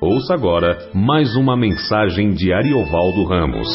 [0.00, 3.68] Ouça agora mais uma mensagem de Ariovaldo Ramos.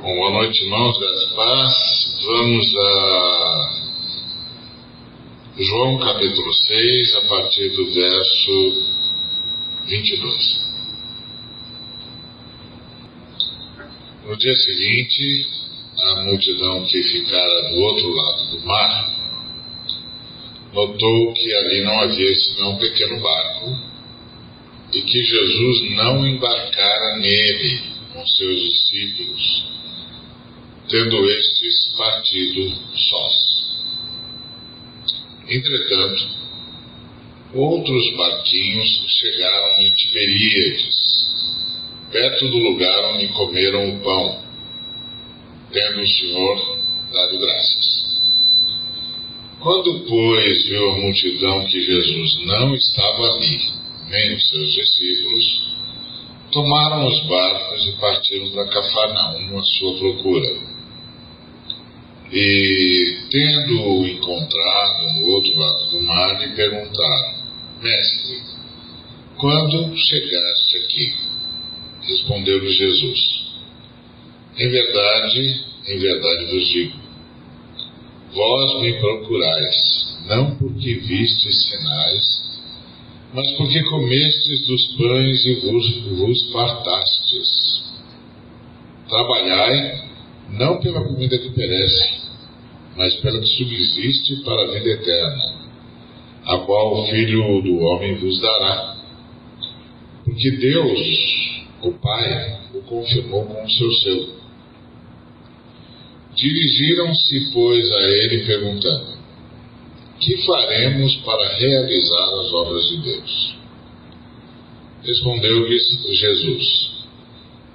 [0.00, 2.24] Bom, boa noite, irmãos, graças paz.
[2.24, 3.84] Vamos a
[5.58, 8.94] João capítulo 6, a partir do verso
[9.86, 10.64] 22.
[14.26, 15.63] No dia seguinte,
[16.24, 19.14] a multidão que ficara do outro lado do mar
[20.72, 23.78] notou que ali não havia senão um pequeno barco
[24.92, 27.82] e que Jesus não embarcara nele
[28.12, 29.64] com seus discípulos,
[30.88, 33.54] tendo estes partido sós.
[35.46, 36.28] Entretanto,
[37.52, 41.26] outros barquinhos chegaram de Tiberíades,
[42.10, 44.43] perto do lugar onde comeram o pão,
[45.74, 46.78] tendo o Senhor
[47.12, 48.22] dado graças.
[49.60, 53.60] Quando, pois, viu a multidão que Jesus não estava ali,
[54.08, 55.74] nem os seus discípulos,
[56.52, 60.74] tomaram os barcos e partiram para Cafarnaum à sua procura.
[62.30, 67.34] E, tendo-o encontrado no outro lado do mar, lhe perguntaram:
[67.82, 68.42] Mestre,
[69.38, 71.14] quando chegaste aqui?
[72.02, 73.20] Respondeu-lhe Jesus:
[74.58, 76.98] Em verdade, em verdade vos digo,
[78.32, 82.44] vós me procurais, não porque vistes sinais,
[83.34, 87.92] mas porque comestes dos pães e vos, vos fartastes.
[89.08, 90.08] Trabalhai,
[90.50, 92.24] não pela comida que perece,
[92.96, 95.54] mas pela que subsiste para a vida eterna,
[96.46, 98.96] a qual o Filho do Homem vos dará.
[100.24, 104.43] Porque Deus, o Pai, o confirmou com o seu selo.
[106.36, 109.18] Dirigiram-se, pois, a ele perguntando:
[110.18, 113.56] Que faremos para realizar as obras de Deus?
[115.04, 115.84] Respondeu-lhes
[116.18, 116.90] Jesus: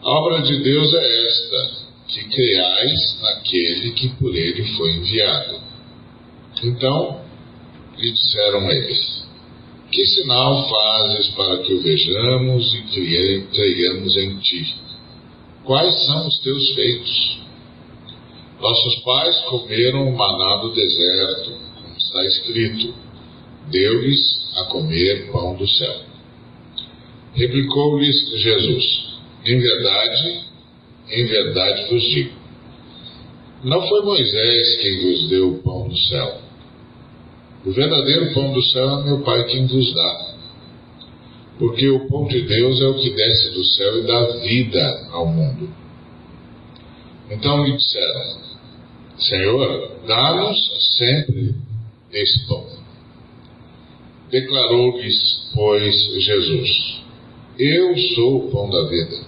[0.04, 1.72] A obra de Deus é esta,
[2.08, 5.62] que creais naquele que por ele foi enviado.
[6.64, 7.22] Então
[7.98, 9.26] lhe disseram eles:
[9.92, 14.76] Que sinal fazes para que o vejamos e creiamos em ti?
[15.64, 17.40] Quais são os teus feitos?
[18.60, 22.94] Nossos pais comeram o maná do deserto, como está escrito:
[23.72, 24.20] Deu-lhes
[24.58, 26.02] a comer pão do céu.
[27.34, 30.42] Replicou-lhes Jesus: Em verdade,
[31.10, 32.36] em verdade vos digo:
[33.64, 36.42] Não foi Moisés quem vos deu o pão do céu.
[37.66, 40.36] O verdadeiro pão do céu é meu Pai quem vos dá.
[41.58, 45.26] Porque o pão de Deus é o que desce do céu e dá vida ao
[45.26, 45.70] mundo.
[47.30, 48.49] Então lhe disseram:
[49.20, 50.58] Senhor, dá-nos
[50.98, 51.54] sempre
[52.12, 52.66] esse pão.
[54.32, 57.02] Declarou-lhes, pois, Jesus:
[57.58, 59.28] Eu sou o pão da vida.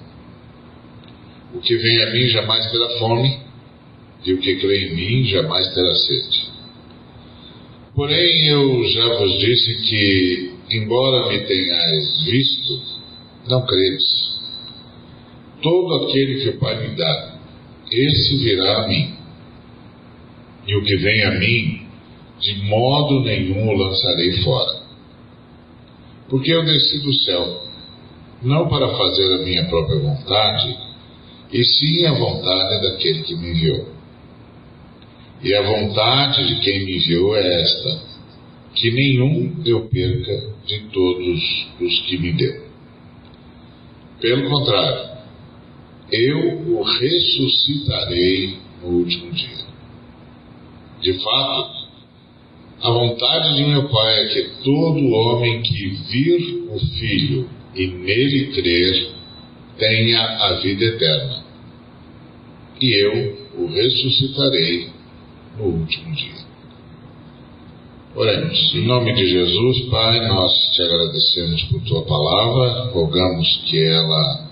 [1.54, 3.40] O que vem a mim jamais terá fome,
[4.26, 6.52] e o que crê em mim jamais terá sede.
[7.94, 12.82] Porém, eu já vos disse que, embora me tenhais visto,
[13.50, 14.40] não credes.
[15.62, 17.36] Todo aquele que o Pai me dá,
[17.92, 19.21] esse virá a mim.
[20.68, 21.88] E o que vem a mim,
[22.40, 24.82] de modo nenhum o lançarei fora.
[26.30, 27.64] Porque eu desci do céu,
[28.42, 30.78] não para fazer a minha própria vontade,
[31.52, 33.88] e sim a vontade daquele que me enviou.
[35.44, 38.02] E a vontade de quem me enviou é esta:
[38.76, 42.72] que nenhum eu perca de todos os que me deu.
[44.22, 45.18] Pelo contrário,
[46.12, 49.71] eu o ressuscitarei no último dia.
[51.02, 51.82] De fato,
[52.82, 58.48] a vontade de meu Pai é que todo homem que vir o Filho e nele
[58.54, 59.12] crer
[59.78, 61.44] tenha a vida eterna.
[62.80, 64.90] E eu o ressuscitarei
[65.58, 66.52] no último dia.
[68.16, 68.76] Oremos.
[68.76, 74.50] Em nome de Jesus, Pai, nós te agradecemos por tua palavra, rogamos que ela,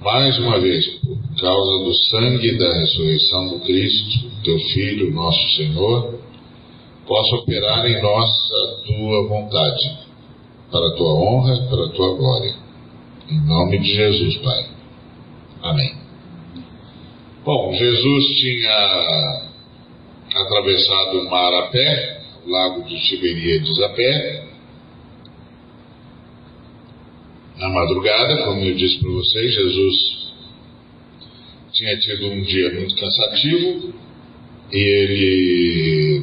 [0.00, 5.56] mais uma vez, por causa do sangue e da ressurreição do Cristo, teu Filho, nosso
[5.56, 6.18] Senhor,
[7.06, 9.98] possa operar em nós a tua vontade,
[10.70, 12.54] para a tua honra para a tua glória.
[13.28, 14.66] Em nome de Jesus, Pai.
[15.62, 15.94] Amém.
[17.44, 19.50] Bom, Jesus tinha
[20.34, 24.49] atravessado o mar a pé, o lago de Tiberíades a pé.
[27.60, 29.94] Na madrugada, como eu disse para vocês, Jesus
[31.74, 33.92] tinha tido um dia muito cansativo
[34.72, 36.22] E ele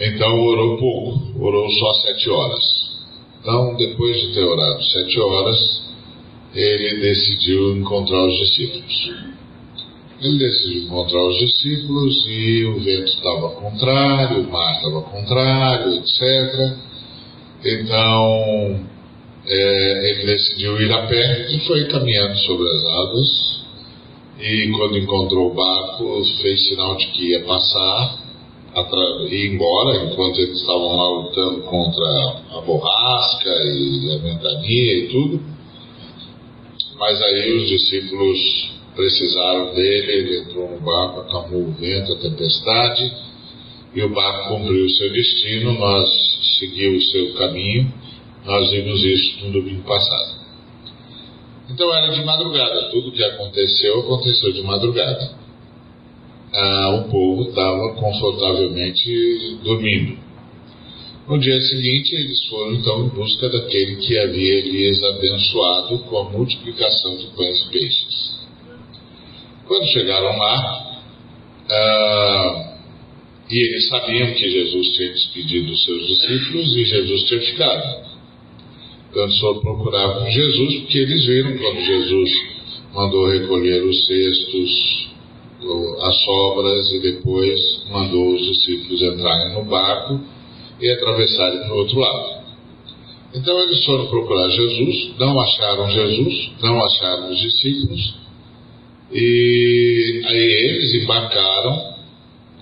[0.00, 2.64] então orou pouco, orou só sete horas.
[3.40, 5.82] Então, depois de ter orado sete horas,
[6.52, 9.12] ele decidiu encontrar os discípulos.
[10.20, 16.76] Ele decidiu encontrar os discípulos e o vento estava contrário, o mar estava contrário, etc.
[17.64, 18.93] Então,
[19.46, 23.64] é, ele decidiu ir a pé e foi caminhando sobre as águas.
[24.40, 28.24] E quando encontrou o barco, fez sinal de que ia passar
[28.76, 32.04] e ir embora, enquanto eles estavam lá lutando contra
[32.50, 35.40] a borrasca e a ventania e tudo.
[36.98, 43.12] Mas aí os discípulos precisaram dele, ele entrou no barco, acalmou o vento, a tempestade,
[43.94, 46.08] e o barco cumpriu o seu destino, nós
[46.58, 47.92] seguimos o seu caminho,
[48.44, 50.44] nós vimos isso no domingo passado.
[51.70, 55.44] Então era de madrugada, tudo que aconteceu, aconteceu de madrugada
[56.54, 60.22] ah, o povo estava confortavelmente dormindo.
[61.28, 66.30] No dia seguinte, eles foram então em busca daquele que havia lhes abençoado com a
[66.30, 68.46] multiplicação de pães e peixes.
[69.66, 71.00] Quando chegaram lá,
[71.70, 72.74] ah,
[73.50, 78.13] e eles sabiam que Jesus tinha despedido os seus discípulos e Jesus tinha ficado.
[79.14, 82.30] Então eles foram procurar com Jesus, porque eles viram quando Jesus
[82.92, 85.04] mandou recolher os cestos
[86.00, 90.20] as sobras e depois mandou os discípulos entrarem no barco
[90.80, 92.44] e atravessarem para o outro lado.
[93.36, 98.16] Então eles foram procurar Jesus, não acharam Jesus, não acharam os discípulos,
[99.12, 101.94] e aí eles embarcaram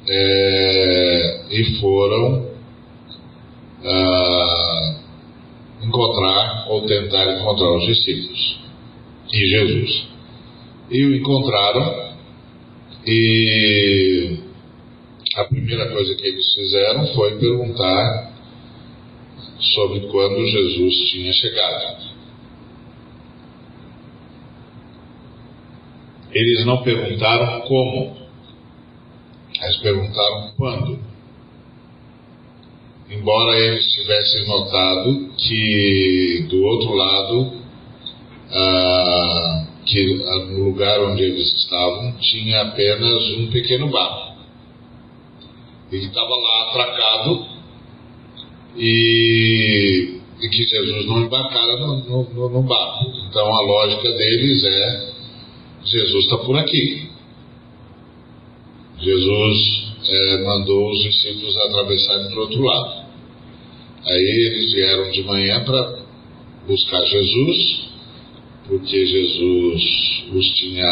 [0.07, 2.47] é, e foram
[3.85, 4.72] ah,
[5.85, 8.59] encontrar ou tentar encontrar os discípulos
[9.33, 10.05] e Jesus.
[10.91, 12.13] E o encontraram
[13.07, 14.39] e
[15.37, 18.33] a primeira coisa que eles fizeram foi perguntar
[19.75, 22.13] sobre quando Jesus tinha chegado.
[26.33, 28.17] Eles não perguntaram como,
[29.61, 31.12] mas perguntaram quando.
[33.15, 37.53] Embora eles tivessem notado que do outro lado
[38.51, 44.33] ah, que ah, no lugar onde eles estavam tinha apenas um pequeno barco.
[45.91, 47.47] Ele estava lá atracado
[48.79, 53.13] e, e, que Jesus não embarcara no, no, no barco.
[53.29, 55.13] Então a lógica deles é:
[55.85, 57.11] Jesus está por aqui.
[59.01, 63.02] Jesus é, mandou os discípulos atravessarem para o outro lado.
[64.05, 66.03] Aí eles vieram de manhã para
[66.67, 67.93] buscar Jesus
[68.67, 69.83] porque Jesus
[70.33, 70.89] os tinha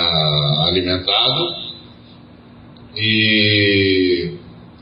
[0.66, 1.54] alimentado
[2.96, 4.34] e,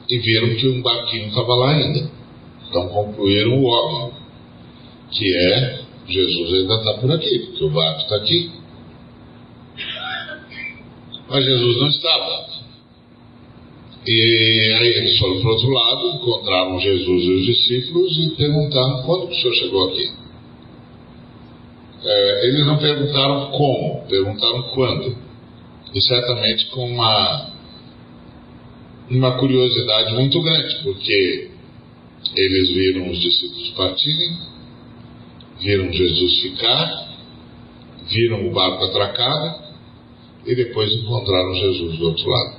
[0.08, 2.10] e viram que um barquinho estava lá ainda.
[2.68, 4.20] Então concluíram o óbvio,
[5.10, 8.50] que é Jesus ainda está por aqui, porque o barco está aqui.
[11.28, 12.57] Mas Jesus não estava.
[14.06, 19.02] E aí eles foram para o outro lado, encontraram Jesus e os discípulos e perguntaram
[19.02, 20.18] quando o senhor chegou aqui
[22.04, 25.16] é, eles não perguntaram como, perguntaram quando.
[25.94, 27.50] E certamente com uma,
[29.10, 31.50] uma curiosidade muito grande, porque
[32.36, 34.38] eles viram os discípulos partirem,
[35.60, 37.08] viram Jesus ficar,
[38.08, 39.68] viram o barco atracado
[40.46, 42.57] e depois encontraram Jesus do outro lado.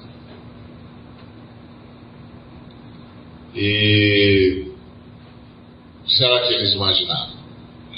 [3.55, 4.71] E
[6.07, 7.39] será que eles imaginaram?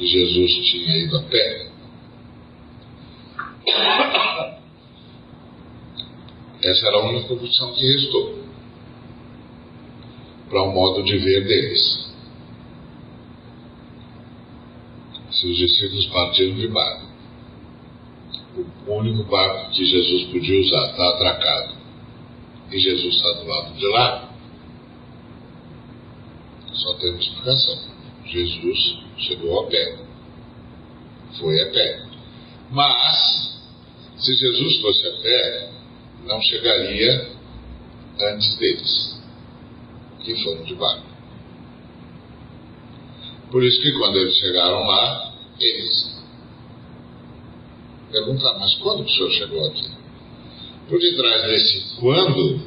[0.01, 1.71] que Jesus tinha ido a pé.
[6.63, 8.41] Essa era a única opção que restou
[10.49, 12.11] para o um modo de ver deles.
[15.29, 17.05] Se os discípulos partiram de barco,
[18.87, 21.75] o único barco que Jesus podia usar está atracado
[22.71, 24.30] e Jesus está do lado de lá,
[26.81, 27.79] só tem uma explicação.
[28.25, 29.97] Jesus chegou a pé.
[31.39, 32.05] Foi a pé.
[32.71, 33.59] Mas,
[34.17, 35.71] se Jesus fosse a pé,
[36.25, 37.31] não chegaria
[38.19, 39.21] antes deles,
[40.23, 41.11] que foram de barco.
[43.49, 46.23] Por isso que quando eles chegaram lá, eles
[48.11, 49.89] perguntaram, mas quando o senhor chegou aqui?
[50.87, 52.61] Por detrás desse quando,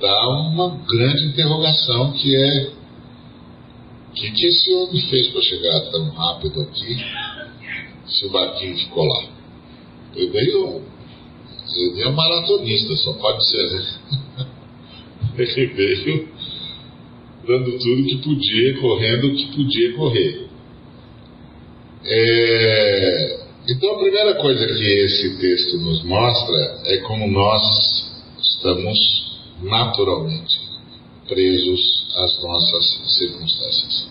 [0.00, 2.77] dá uma grande interrogação que é
[4.18, 6.96] o que, que esse homem fez para chegar tão rápido aqui
[8.08, 9.28] se o barquinho ficou lá?
[10.12, 10.82] Bem longo.
[11.76, 14.48] Ele um maratonista, só pode ser, né?
[15.38, 16.28] Ele veio
[17.46, 20.48] dando tudo que podia, correndo o que podia correr.
[22.04, 27.62] É, então, a primeira coisa que esse texto nos mostra é como nós
[28.40, 28.98] estamos
[29.62, 30.67] naturalmente
[31.28, 34.10] presos às nossas circunstâncias.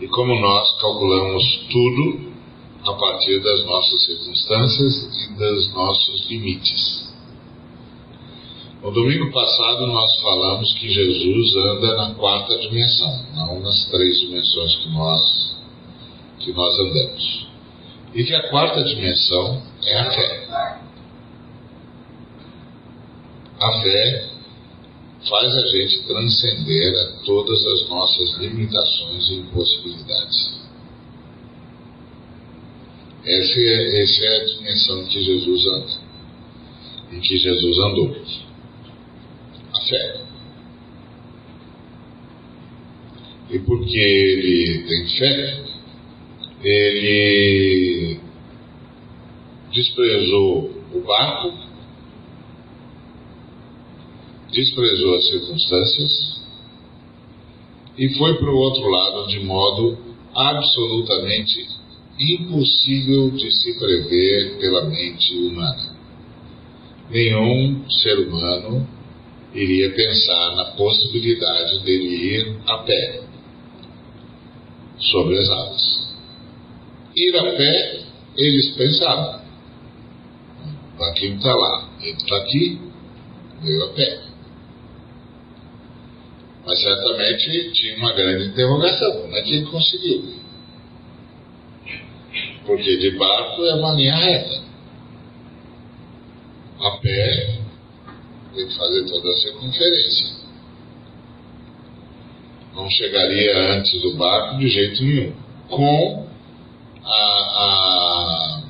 [0.00, 2.28] E como nós calculamos tudo
[2.86, 7.08] a partir das nossas circunstâncias e dos nossos limites.
[8.82, 14.76] No domingo passado nós falamos que Jesus anda na quarta dimensão, não nas três dimensões
[14.76, 15.58] que nós
[16.38, 17.48] que nós andamos.
[18.14, 20.48] E que a quarta dimensão é a fé.
[23.60, 24.37] A fé
[25.28, 30.58] faz a gente transcender a todas as nossas limitações e impossibilidades.
[33.24, 35.92] Essa é, essa é a dimensão que Jesus anda,
[37.12, 38.16] em que Jesus andou.
[39.74, 40.20] A fé.
[43.50, 45.64] E porque ele tem fé,
[46.62, 48.20] ele
[49.72, 51.67] desprezou o barco,
[54.52, 56.40] desprezou as circunstâncias
[57.96, 59.98] e foi para o outro lado de modo
[60.34, 61.66] absolutamente
[62.18, 65.96] impossível de se prever pela mente humana.
[67.10, 68.86] Nenhum ser humano
[69.54, 73.22] iria pensar na possibilidade dele ir a pé
[74.98, 76.08] sobre as águas
[77.18, 78.00] ir a pé,
[78.36, 79.40] eles pensavam.
[80.94, 82.80] O barquinho está lá, ele está aqui,
[83.62, 84.27] veio a pé.
[86.68, 90.34] Mas certamente tinha uma grande interrogação, como é que ele conseguiu?
[92.66, 94.62] Porque de barco é uma linha reta.
[96.78, 97.58] A pé
[98.54, 100.36] tem que fazer toda a circunferência.
[102.74, 105.32] Não chegaria antes do barco de jeito nenhum.
[105.70, 106.28] Com
[107.02, 108.62] a, a,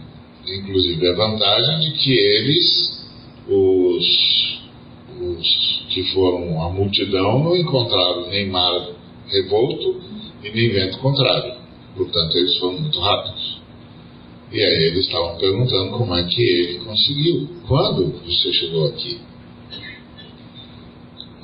[0.46, 3.04] inclusive a vantagem de que eles,
[3.48, 4.60] os,
[5.20, 8.88] os que foram a multidão, não encontraram nem mar
[9.28, 10.00] revolto
[10.42, 11.54] e nem vento contrário.
[11.96, 13.60] Portanto, eles foram muito rápidos.
[14.52, 17.48] E aí eles estavam perguntando como é que ele conseguiu.
[17.66, 19.20] Quando você chegou aqui?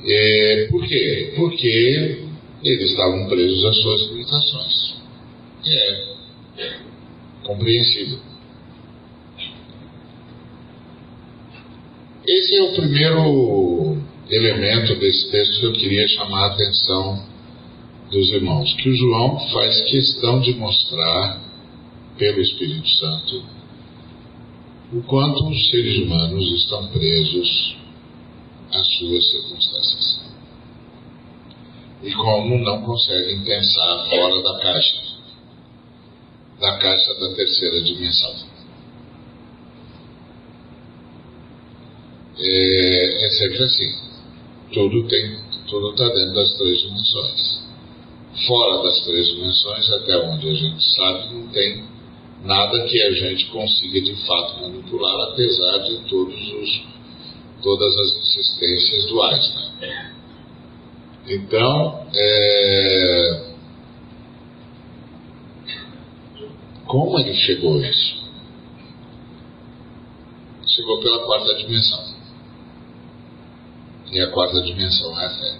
[0.07, 1.33] É, por quê?
[1.35, 2.25] Porque
[2.63, 4.95] eles estavam presos às suas limitações.
[5.67, 6.15] É,
[7.43, 8.19] compreensível.
[12.27, 13.97] Esse é o primeiro
[14.29, 17.25] elemento desse texto que eu queria chamar a atenção
[18.11, 21.41] dos irmãos, que o João faz questão de mostrar,
[22.17, 23.43] pelo Espírito Santo,
[24.93, 27.75] o quanto os seres humanos estão presos
[28.71, 30.25] às suas circunstâncias.
[32.03, 35.15] E como não conseguem pensar fora da caixa
[36.59, 38.33] da caixa da terceira dimensão.
[42.37, 44.04] É, é sempre assim.
[44.75, 47.65] Tudo tem, tudo está dentro das três dimensões.
[48.45, 51.83] Fora das três dimensões, até onde a gente sabe, não tem
[52.43, 56.83] nada que a gente consiga de fato manipular, apesar de todos os,
[57.63, 59.55] todas as insistências duais.
[59.55, 60.13] Né?
[61.27, 63.55] Então, é,
[66.95, 68.23] Como ele chegou a isso?
[70.67, 72.14] Chegou pela quarta dimensão.
[74.11, 75.59] E a quarta dimensão é a fé.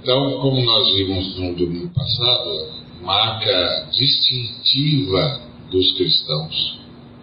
[0.00, 5.40] Então, como nós vimos no domingo passado, marca distintiva
[5.70, 6.78] dos cristãos,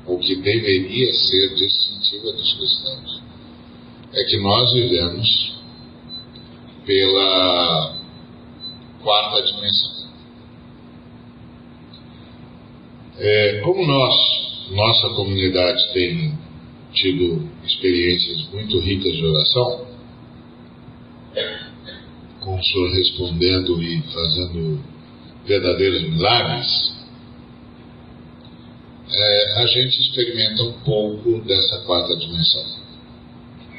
[0.06, 3.22] ou que deveria ser distintiva dos cristãos,
[4.14, 5.54] é que nós vivemos
[6.86, 7.96] pela
[9.04, 10.02] quarta dimensão.
[13.18, 14.16] É, como nós,
[14.72, 16.38] nossa comunidade tem
[16.94, 19.88] tido experiências muito ricas de oração,
[22.42, 24.84] com o Senhor respondendo e fazendo
[25.46, 26.94] verdadeiros milagres,
[29.14, 32.66] é, a gente experimenta um pouco dessa quarta dimensão.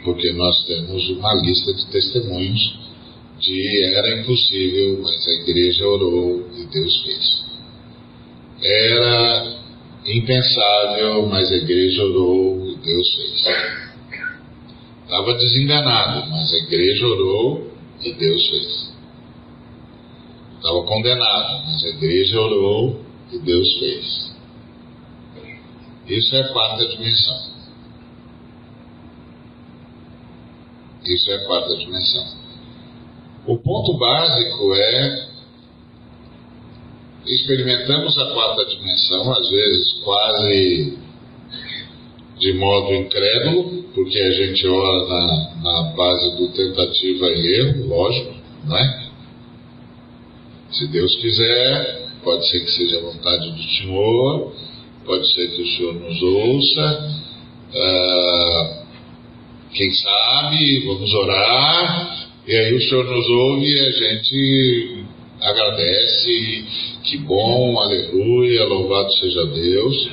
[0.04, 2.82] Porque nós temos uma lista de testemunhos
[3.40, 7.44] de era impossível, mas a igreja orou e Deus fez.
[8.62, 9.62] Era
[10.06, 13.46] impensável, mas a igreja orou Deus fez.
[15.04, 18.92] Estava desenganado, mas a igreja orou e Deus fez.
[20.56, 24.32] Estava condenado, mas a igreja orou e Deus fez.
[26.06, 27.52] Isso é a quarta dimensão.
[31.04, 32.26] Isso é a quarta dimensão.
[33.46, 35.32] O ponto básico é
[37.26, 40.98] experimentamos a quarta dimensão, às vezes quase
[42.42, 48.34] de modo incrédulo, porque a gente ora na, na base do tentativa e erro, lógico,
[48.64, 49.02] não é?
[50.72, 54.52] Se Deus quiser, pode ser que seja a vontade do Senhor,
[55.04, 57.22] pode ser que o Senhor nos ouça.
[57.74, 58.82] Uh,
[59.72, 65.04] quem sabe, vamos orar, e aí o Senhor nos ouve e a gente
[65.42, 66.64] agradece,
[67.04, 70.10] que bom, aleluia, louvado seja Deus.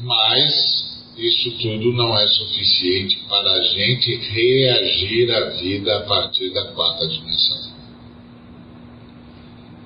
[0.00, 0.79] Mas
[1.20, 7.06] isso tudo não é suficiente para a gente reagir à vida a partir da quarta
[7.06, 7.70] dimensão.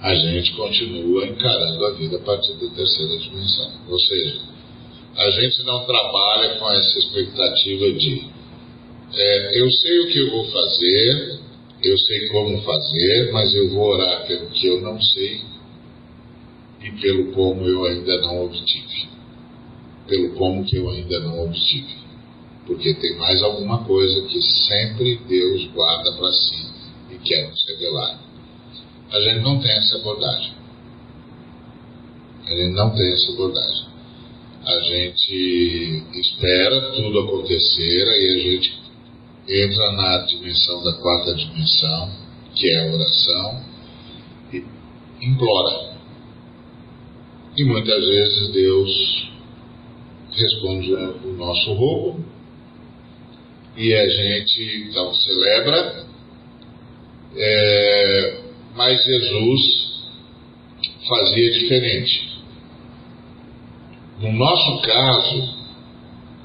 [0.00, 3.72] A gente continua encarando a vida a partir da terceira dimensão.
[3.88, 4.40] Ou seja,
[5.16, 8.34] a gente não trabalha com essa expectativa de
[9.16, 11.40] é, eu sei o que eu vou fazer,
[11.82, 15.40] eu sei como fazer, mas eu vou orar pelo que eu não sei
[16.80, 19.13] e pelo como eu ainda não obtive
[20.06, 22.04] pelo como que eu ainda não obtive.
[22.66, 26.66] Porque tem mais alguma coisa que sempre Deus guarda para si
[27.10, 28.20] e quer nos revelar.
[29.10, 30.54] A gente não tem essa abordagem.
[32.46, 33.86] A gente não tem essa abordagem.
[34.64, 38.84] A gente espera tudo acontecer e a gente
[39.46, 42.10] entra na dimensão da quarta dimensão,
[42.54, 43.64] que é a oração,
[44.52, 44.64] e
[45.20, 45.94] implora.
[47.56, 49.33] E muitas vezes Deus
[50.36, 52.24] responde o nosso roubo
[53.76, 56.06] e a gente então celebra,
[57.36, 58.40] é,
[58.74, 60.04] mas Jesus
[61.08, 62.34] fazia diferente.
[64.20, 65.54] No nosso caso,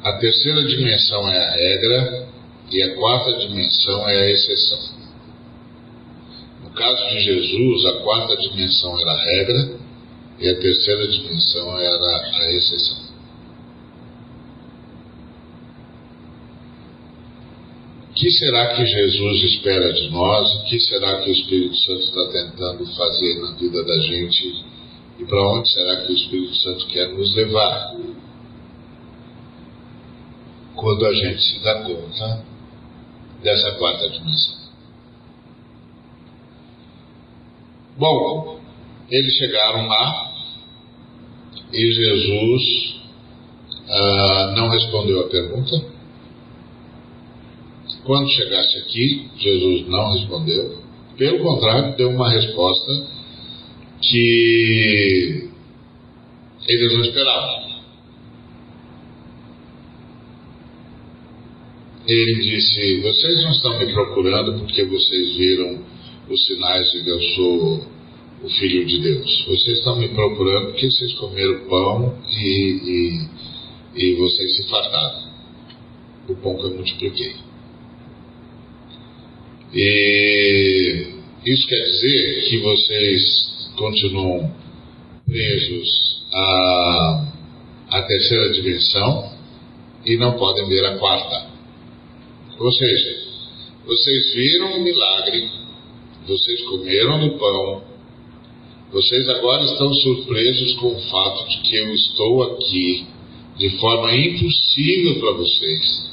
[0.04, 2.30] a terceira dimensão é a regra
[2.72, 5.00] e a quarta dimensão é a exceção.
[6.64, 9.80] No caso de Jesus, a quarta dimensão era a regra
[10.40, 13.09] e a terceira dimensão era a exceção.
[18.20, 20.56] Que será que Jesus espera de nós?
[20.56, 24.66] O que será que o Espírito Santo está tentando fazer na vida da gente?
[25.20, 27.96] E para onde será que o Espírito Santo quer nos levar?
[30.76, 32.44] Quando a gente se dá conta
[33.42, 34.60] dessa quarta dimensão.
[37.98, 38.60] Bom,
[39.10, 40.34] eles chegaram lá
[41.72, 42.96] e Jesus
[43.88, 45.99] ah, não respondeu a pergunta
[48.10, 50.80] quando chegasse aqui, Jesus não respondeu.
[51.16, 52.92] Pelo contrário, deu uma resposta
[54.02, 55.48] que
[56.68, 57.70] eles não esperavam.
[62.08, 65.86] Ele disse: Vocês não estão me procurando porque vocês viram
[66.32, 67.88] os sinais de que eu sou
[68.42, 69.46] o Filho de Deus.
[69.46, 73.28] Vocês estão me procurando porque vocês comeram pão e,
[73.94, 75.30] e, e vocês se fartaram.
[76.28, 77.49] O pão que eu multipliquei.
[79.74, 81.06] E
[81.46, 84.52] isso quer dizer que vocês continuam
[85.26, 87.28] presos à,
[87.90, 89.32] à terceira dimensão
[90.06, 91.50] e não podem ver a quarta.
[92.58, 93.18] Ou seja,
[93.86, 95.50] vocês viram o milagre,
[96.28, 97.84] vocês comeram do pão,
[98.92, 103.06] vocês agora estão surpresos com o fato de que eu estou aqui
[103.58, 106.10] de forma impossível para vocês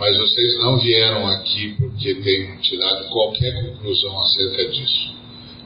[0.00, 5.14] mas vocês não vieram aqui porque tenham tirado qualquer conclusão acerca disso.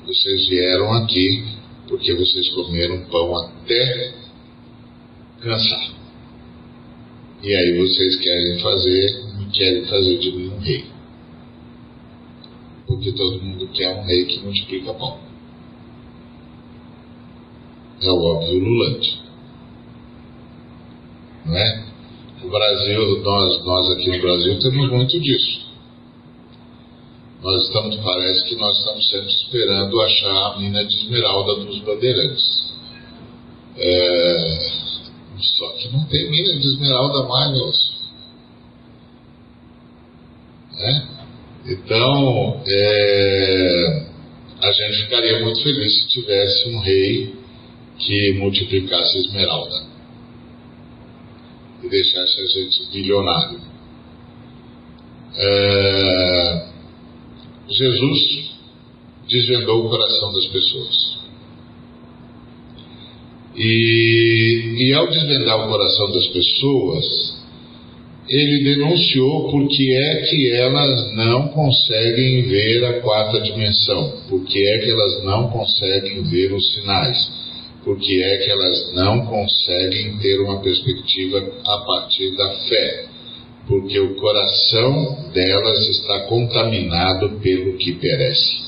[0.04, 1.44] Vocês vieram aqui
[1.88, 4.12] porque vocês comeram pão até
[5.40, 5.94] cansar.
[7.44, 9.06] E aí vocês querem fazer,
[9.52, 10.84] querem fazer de mim um rei.
[12.88, 15.20] Porque todo mundo quer um rei que multiplica pão.
[18.02, 19.22] É o óbvio lulante.
[21.44, 21.93] Não é?
[22.44, 25.61] O Brasil, nós, nós aqui no Brasil temos muito disso.
[27.42, 32.74] Nós estamos, parece que nós estamos sempre esperando achar a mina de esmeralda dos bandeirantes.
[33.78, 34.59] É,
[35.38, 37.94] só que não tem mina de esmeralda mais, moço.
[40.74, 41.09] Né?
[41.66, 44.07] Então, é,
[44.61, 47.35] a gente ficaria muito feliz se tivesse um rei
[47.98, 49.93] que multiplicasse esmeralda
[51.94, 53.61] e deixasse a gente bilionário.
[55.37, 56.66] É...
[57.68, 58.50] Jesus
[59.28, 61.14] desvendou o coração das pessoas.
[63.57, 67.44] E, e ao desvendar o coração das pessoas,
[68.28, 74.59] ele denunciou por que é que elas não conseguem ver a quarta dimensão, por que
[74.59, 77.30] é que elas não conseguem ver os sinais,
[77.84, 83.08] por que é que elas não conseguem ter uma perspectiva a partir da fé,
[83.68, 88.64] porque o coração delas está contaminado pelo que perece.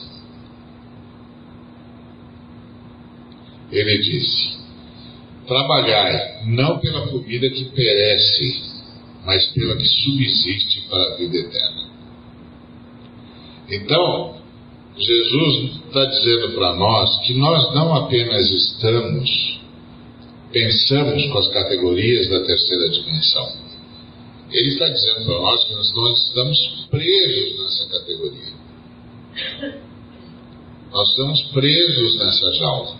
[3.72, 4.56] Ele disse:
[5.46, 8.62] Trabalhai não pela comida que perece,
[9.24, 11.86] mas pela que subsiste para a vida eterna.
[13.68, 14.35] Então,
[14.98, 19.60] Jesus está dizendo para nós que nós não apenas estamos,
[20.50, 23.66] pensamos com as categorias da terceira dimensão.
[24.50, 28.52] Ele está dizendo para nós que nós, estamos presos nessa categoria.
[30.92, 32.96] Nós estamos presos nessa jaula.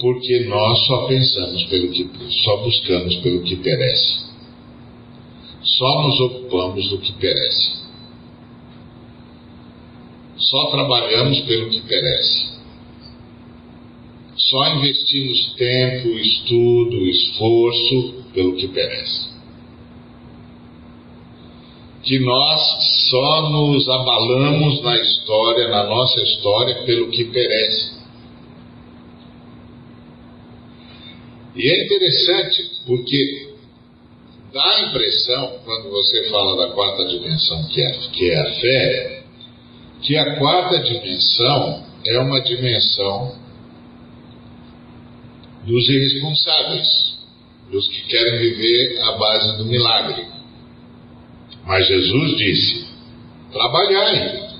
[0.00, 2.08] Porque nós só pensamos pelo que,
[2.42, 4.30] só buscamos pelo que perece.
[5.62, 7.79] Só nos ocupamos do que perece.
[10.40, 12.50] Só trabalhamos pelo que perece.
[14.36, 19.30] Só investimos tempo, estudo, esforço pelo que perece.
[22.02, 22.60] Que nós
[23.10, 28.00] só nos abalamos na história, na nossa história, pelo que perece.
[31.54, 33.50] E é interessante porque
[34.54, 39.19] dá a impressão, quando você fala da quarta dimensão, que é, que é a fé,
[40.02, 43.38] que a quarta dimensão é uma dimensão
[45.64, 47.18] dos irresponsáveis,
[47.70, 50.26] dos que querem viver à base do milagre.
[51.66, 52.86] Mas Jesus disse:
[53.52, 54.50] trabalhai.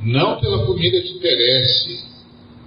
[0.00, 2.04] Não pela comida que perece,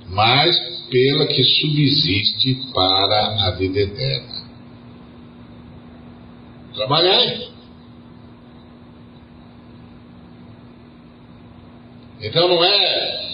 [0.10, 4.41] mas pela que subsiste para a vida eterna.
[6.74, 7.51] Trabalhai.
[12.21, 13.31] Então não é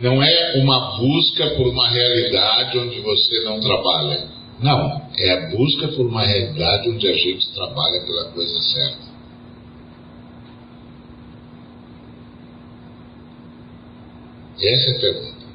[0.00, 4.28] não é uma busca por uma realidade onde você não trabalha.
[4.62, 9.10] Não, é a busca por uma realidade onde a gente trabalha pela coisa certa.
[14.62, 15.46] Essa é a pergunta.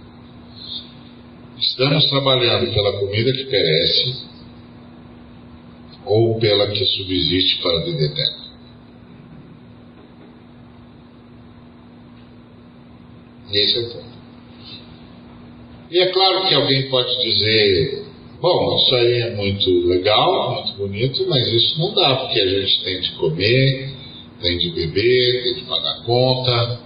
[1.58, 4.26] Estamos trabalhando pela comida que perece
[6.06, 8.35] ou pela que subsiste para vida eterna.
[13.56, 14.16] Esse é o ponto.
[15.90, 18.06] E é claro que alguém pode dizer:
[18.42, 22.84] bom, isso aí é muito legal, muito bonito, mas isso não dá, porque a gente
[22.84, 23.90] tem de comer,
[24.42, 26.80] tem de beber, tem de pagar conta,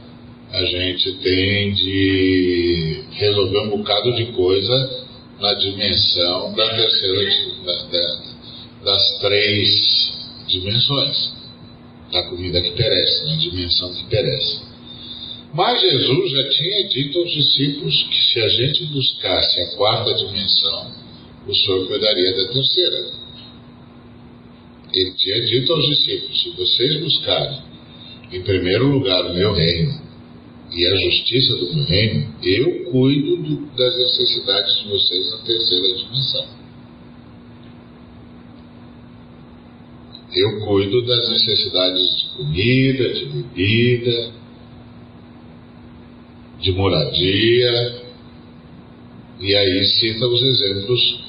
[0.52, 5.08] a gente tem de resolver um bocado de coisa
[5.40, 7.32] na dimensão da terceira
[7.66, 8.22] da, da,
[8.84, 10.12] das três
[10.48, 11.34] dimensões
[12.12, 14.69] da comida que perece, na dimensão que perece.
[15.54, 20.92] Mas Jesus já tinha dito aos discípulos que se a gente buscasse a quarta dimensão,
[21.48, 23.12] o Senhor cuidaria da terceira.
[24.94, 27.62] Ele tinha dito aos discípulos: se vocês buscarem,
[28.32, 30.10] em primeiro lugar, o meu reino
[30.72, 35.96] e a justiça do meu reino, eu cuido do, das necessidades de vocês na terceira
[35.96, 36.60] dimensão.
[40.36, 44.32] Eu cuido das necessidades de comida, de bebida,
[46.62, 48.04] de moradia,
[49.40, 51.20] e aí cita os exemplos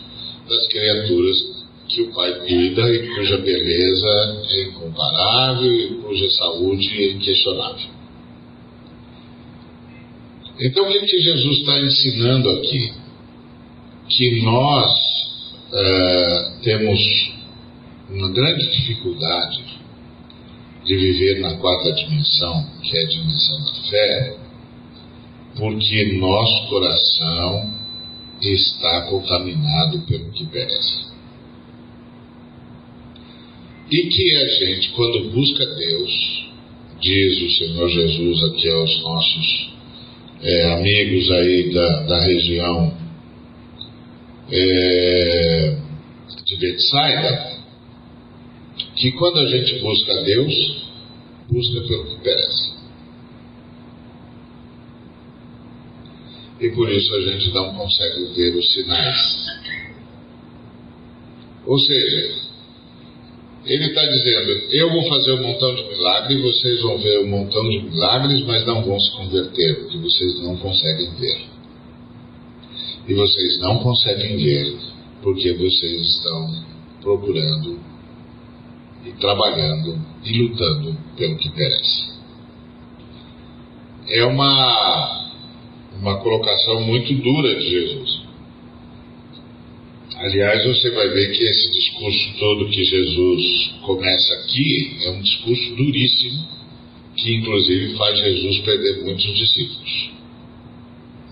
[0.49, 7.11] das criaturas que o Pai cuida e cuja beleza é incomparável e cuja saúde é
[7.13, 7.91] inquestionável.
[10.61, 12.93] Então, o que Jesus está ensinando aqui?
[14.09, 14.91] Que nós
[15.73, 17.01] é, temos
[18.11, 19.65] uma grande dificuldade
[20.85, 24.37] de viver na quarta dimensão, que é a dimensão da fé,
[25.57, 27.75] porque nosso coração
[28.41, 31.11] está contaminado pelo que perece.
[33.91, 36.51] E que a gente, quando busca Deus,
[37.01, 39.71] diz o Senhor Jesus aqui aos nossos
[40.43, 42.97] é, amigos aí da, da região
[44.51, 45.77] é,
[46.47, 47.59] de Betsaida,
[48.97, 50.85] que quando a gente busca Deus,
[51.51, 52.70] busca pelo que perece.
[56.61, 59.47] E por isso a gente não consegue ver os sinais.
[61.67, 62.51] Ou seja,
[63.65, 67.69] ele está dizendo: eu vou fazer um montão de milagres, vocês vão ver um montão
[67.69, 71.51] de milagres, mas não vão se converter, porque vocês não conseguem ver.
[73.09, 74.77] e vocês não conseguem ver
[75.23, 76.65] porque vocês estão
[77.03, 77.81] procurando
[79.05, 82.11] e trabalhando e lutando pelo que perece.
[84.09, 85.30] É uma,
[86.01, 88.21] uma colocação muito dura de Jesus.
[90.17, 95.75] Aliás, você vai ver que esse discurso todo que Jesus começa aqui é um discurso
[95.77, 96.47] duríssimo,
[97.17, 100.11] que inclusive faz Jesus perder muitos discípulos.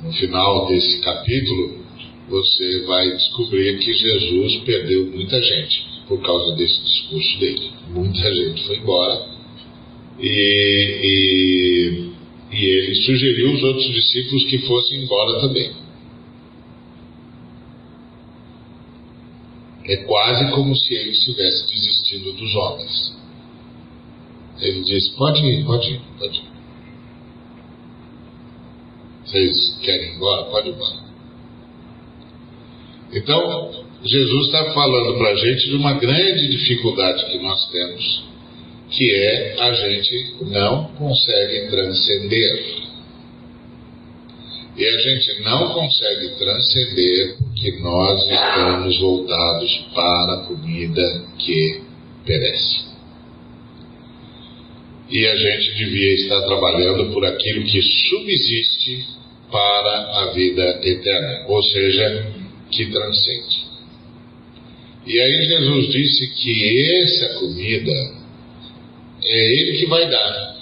[0.02, 1.84] No final desse capítulo,
[2.28, 7.70] você vai descobrir que Jesus perdeu muita gente por causa desse discurso dele.
[7.90, 9.28] Muita gente foi embora
[10.20, 12.07] e, e,
[12.50, 15.72] e ele sugeriu os outros discípulos que fossem embora também.
[19.84, 23.16] É quase como se ele estivesse desistindo dos homens.
[24.60, 26.48] Ele diz: pode ir, pode ir, pode ir.
[29.24, 30.44] Vocês querem ir embora?
[30.50, 31.08] Pode ir embora.
[33.12, 38.27] Então, Jesus está falando para a gente de uma grande dificuldade que nós temos,
[38.90, 42.88] que é a gente não consegue transcender.
[44.76, 51.82] E a gente não consegue transcender porque nós estamos voltados para a comida que
[52.24, 52.88] perece.
[55.10, 59.06] E a gente devia estar trabalhando por aquilo que subsiste
[59.50, 62.26] para a vida eterna, ou seja,
[62.70, 63.68] que transcende.
[65.06, 68.17] E aí Jesus disse que essa comida
[69.28, 70.56] é Ele que vai dar.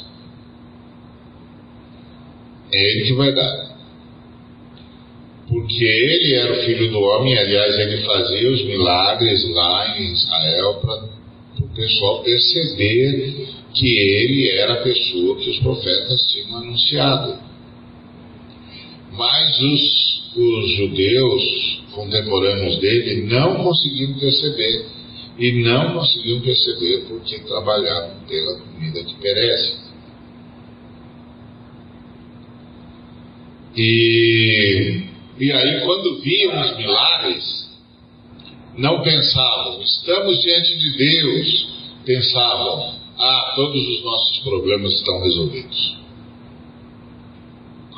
[2.73, 3.77] É Ele que vai dar.
[5.49, 10.75] Porque Ele era o Filho do Homem, aliás, Ele fazia os milagres lá em Israel
[10.81, 17.39] para o pessoal perceber que Ele era a pessoa que os profetas tinham anunciado.
[19.13, 24.87] Mas os, os judeus contemporâneos dele não conseguiram perceber.
[25.39, 29.87] E não conseguiam perceber porque trabalhavam pela comida que perece.
[33.77, 35.03] E,
[35.39, 37.71] e aí, quando viam os milagres,
[38.79, 41.77] não pensavam, estamos diante de Deus.
[42.07, 45.97] Pensavam, ah, todos os nossos problemas estão resolvidos.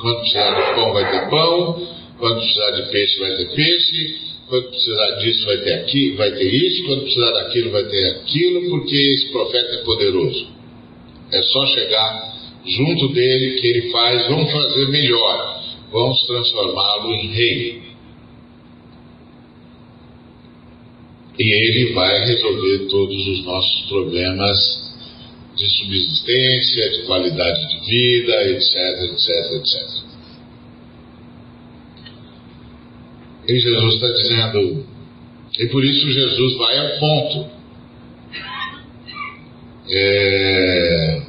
[0.01, 1.87] Quando precisar de pão, vai ter pão.
[2.17, 4.19] Quando precisar de peixe, vai ter peixe.
[4.49, 6.83] Quando precisar disso, vai ter aqui, vai ter isso.
[6.85, 10.47] Quando precisar daquilo, vai ter aquilo, porque esse profeta é poderoso.
[11.31, 12.33] É só chegar
[12.65, 15.63] junto dele que ele faz, vamos fazer melhor.
[15.91, 17.81] Vamos transformá-lo em rei.
[21.39, 24.89] E ele vai resolver todos os nossos problemas
[25.55, 28.75] de subsistência, de qualidade de vida, etc,
[29.11, 30.08] etc, etc.
[33.49, 34.85] E Jesus está dizendo,
[35.57, 37.49] e por isso Jesus vai ao ponto.
[39.89, 41.21] É,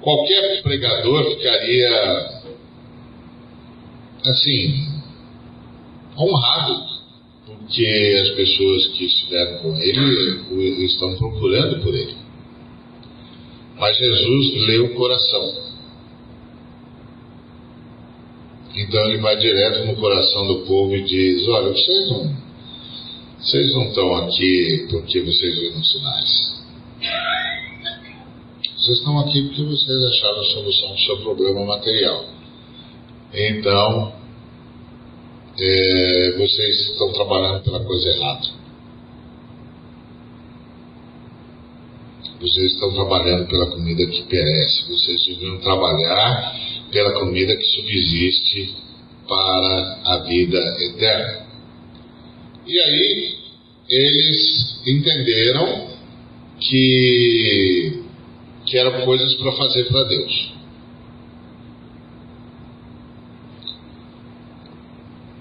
[0.00, 2.44] qualquer pregador ficaria
[4.24, 5.02] assim,
[6.16, 6.84] honrado,
[7.44, 12.14] porque as pessoas que estiveram com ele estão procurando por ele.
[13.76, 15.73] Mas Jesus lê o coração.
[18.76, 22.36] Então ele vai direto no coração do povo e diz: Olha, vocês não,
[23.38, 26.64] vocês não estão aqui porque vocês viram sinais.
[28.76, 32.24] Vocês estão aqui porque vocês acharam a solução do seu problema material.
[33.32, 34.12] Então,
[35.58, 38.64] é, vocês estão trabalhando pela coisa errada.
[42.40, 44.84] Vocês estão trabalhando pela comida que perece.
[44.88, 46.54] Vocês deviam trabalhar
[46.94, 48.72] pela comida que subsiste
[49.26, 51.46] para a vida eterna.
[52.64, 53.34] E aí
[53.90, 55.88] eles entenderam
[56.60, 58.04] que,
[58.64, 60.54] que eram coisas para fazer para Deus.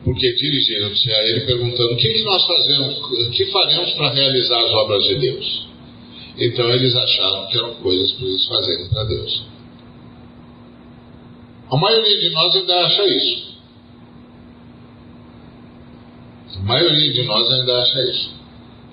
[0.03, 4.59] Porque dirigiram-se a ele perguntando: o que, que nós fazemos, o que faremos para realizar
[4.59, 5.67] as obras de Deus?
[6.39, 9.52] Então eles acharam que eram coisas para eles fazerem para Deus.
[11.73, 13.53] A maioria de nós ainda acha isso.
[16.55, 18.29] A maioria de nós ainda acha isso.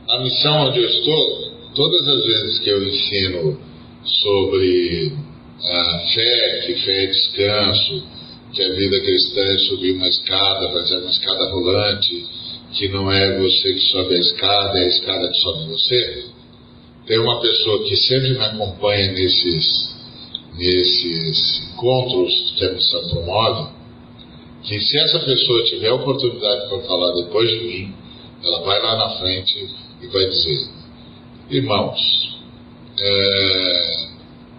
[0.08, 3.60] A missão onde eu estou, todas as vezes que eu ensino
[4.02, 5.12] sobre
[5.62, 8.02] a fé, que fé é descanso,
[8.54, 12.26] que a vida cristã é subir uma escada, fazer uma escada rolante,
[12.72, 16.24] que não é você que sobe a escada, é a escada que sobe você.
[17.06, 19.99] Tem uma pessoa que sempre me acompanha nesses
[20.60, 23.70] nesses encontros que a missão promove,
[24.62, 27.94] que se essa pessoa tiver oportunidade para falar depois de mim,
[28.44, 29.70] ela vai lá na frente
[30.02, 30.68] e vai dizer:
[31.48, 31.98] Irmãos,
[32.98, 34.08] é,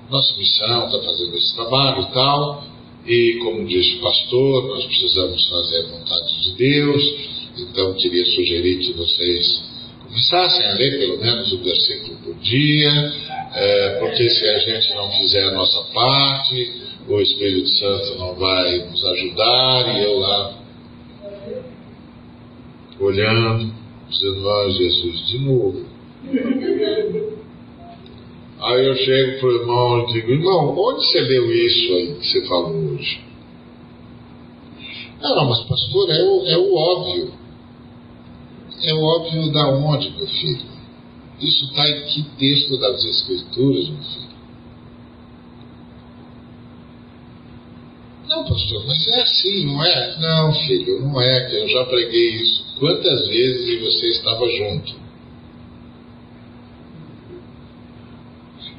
[0.09, 2.63] nossa missão está fazendo esse trabalho e tal,
[3.05, 7.15] e como disse o pastor, nós precisamos fazer a vontade de Deus,
[7.57, 9.63] então queria sugerir que vocês
[10.03, 13.13] começassem a ler pelo menos um versículo por dia,
[13.53, 18.79] é, porque se a gente não fizer a nossa parte, o Espírito Santo não vai
[18.85, 20.53] nos ajudar, e eu lá
[22.99, 23.73] olhando,
[24.09, 25.85] dizendo, ah, Jesus, de novo.
[28.59, 32.27] Aí eu chego para o irmão e digo, irmão, onde você leu isso aí que
[32.27, 33.21] você falou hoje?
[35.19, 37.33] Não, não, mas pastor, é o, é o óbvio.
[38.83, 40.70] É o óbvio da onde, meu filho?
[41.41, 44.31] Isso está em que texto das Escrituras, meu filho?
[48.29, 50.19] Não, pastor, mas é assim, não é?
[50.19, 54.95] Não, filho, não é, eu já preguei isso quantas vezes e você estava junto.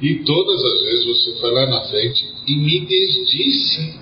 [0.01, 3.99] E todas as vezes você foi lá na frente e me desdisse.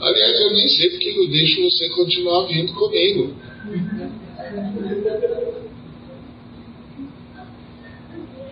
[0.00, 3.34] Aliás, eu nem sei porque eu deixo você continuar vindo comigo.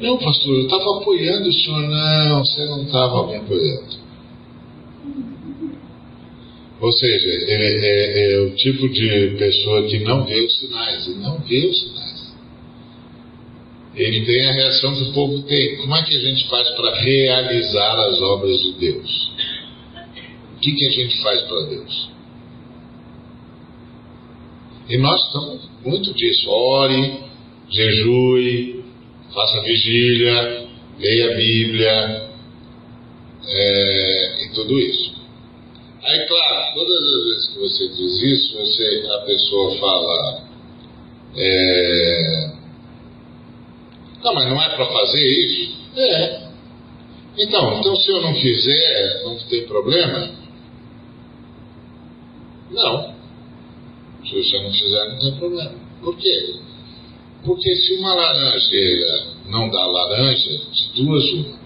[0.05, 1.81] Não, pastor, eu estava apoiando o senhor.
[1.81, 4.05] Não, você não estava me apoiando.
[6.79, 11.07] Ou seja, é, é, é, o tipo de pessoa que não vê os sinais.
[11.09, 12.35] Ele não vê os sinais.
[13.97, 15.79] Ele tem a reação que o povo tem.
[15.79, 19.31] Como é que a gente faz para realizar as obras de Deus?
[20.55, 22.11] O que, que a gente faz para Deus?
[24.87, 26.51] E nós estamos muito disso.
[26.51, 27.21] Ore,
[27.71, 28.84] jejue,
[29.35, 30.69] faça vigília,
[30.99, 32.31] leia a Bíblia
[33.47, 35.15] é, e tudo isso.
[36.03, 40.45] Aí, claro, todas as vezes que você diz isso, você, a pessoa fala.
[41.37, 42.55] É,
[44.23, 45.77] não, mas não é para fazer isso?
[45.97, 46.45] É.
[47.37, 50.31] Então, então se eu não fizer, não tem problema?
[52.71, 53.15] Não.
[54.25, 55.75] Se você não fizer, não tem problema.
[56.01, 56.55] Por quê?
[57.45, 61.59] Porque se uma laranjeira não dá laranja, de duas uma.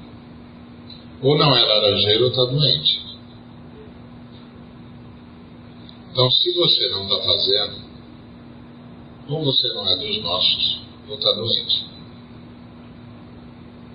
[1.22, 3.08] Ou não é laranjeira ou está doente.
[6.10, 7.76] Então, se você não está fazendo,
[9.28, 11.84] ou você não é dos nossos, ou está doente.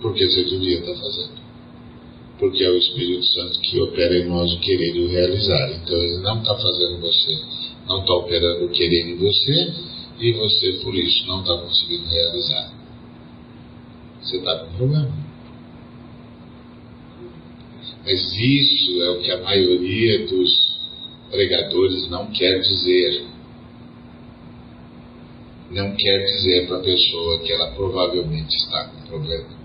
[0.02, 1.44] Porque você devia estar tá fazendo.
[2.40, 5.72] Porque é o Espírito Santo que opera em nós o querer e o realizar.
[5.72, 7.40] Então, ele não está fazendo você,
[7.88, 9.74] não está operando o querer em você,
[10.20, 12.72] e você, por isso, não está conseguindo realizar.
[14.22, 15.12] Você está com problema.
[18.06, 20.50] Mas isso é o que a maioria dos
[21.32, 23.26] pregadores não quer dizer.
[25.72, 29.64] Não quer dizer para a pessoa que ela provavelmente está com problema.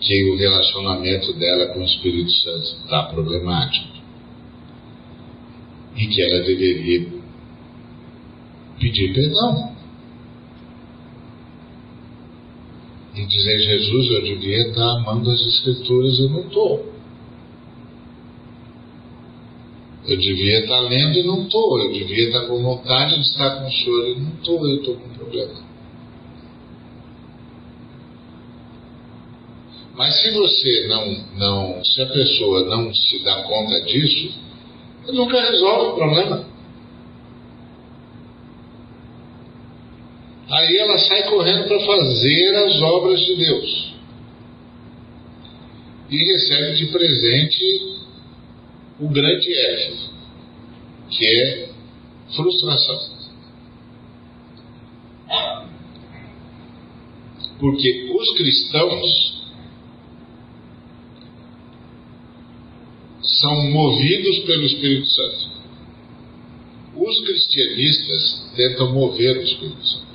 [0.00, 4.00] Que o relacionamento dela com o Espírito Santo está problemático.
[5.94, 7.19] E que ela deveria
[8.80, 9.76] pedir perdão.
[13.14, 16.90] E dizer, Jesus, eu devia estar amando as Escrituras, eu não estou.
[20.06, 21.78] Eu devia estar lendo e não estou.
[21.78, 24.66] Eu devia estar com vontade de estar com o Senhor e não estou.
[24.66, 25.70] Eu estou com um problema.
[29.94, 34.34] Mas se você não, não, se a pessoa não se dá conta disso,
[35.12, 36.49] nunca resolve o problema.
[40.50, 43.94] Aí ela sai correndo para fazer as obras de Deus.
[46.10, 48.00] E recebe de presente
[48.98, 50.10] o grande F,
[51.08, 51.68] que é
[52.34, 53.20] frustração.
[57.60, 59.40] Porque os cristãos
[63.22, 65.50] são movidos pelo Espírito Santo.
[66.96, 70.09] Os cristianistas tentam mover o Espírito Santo.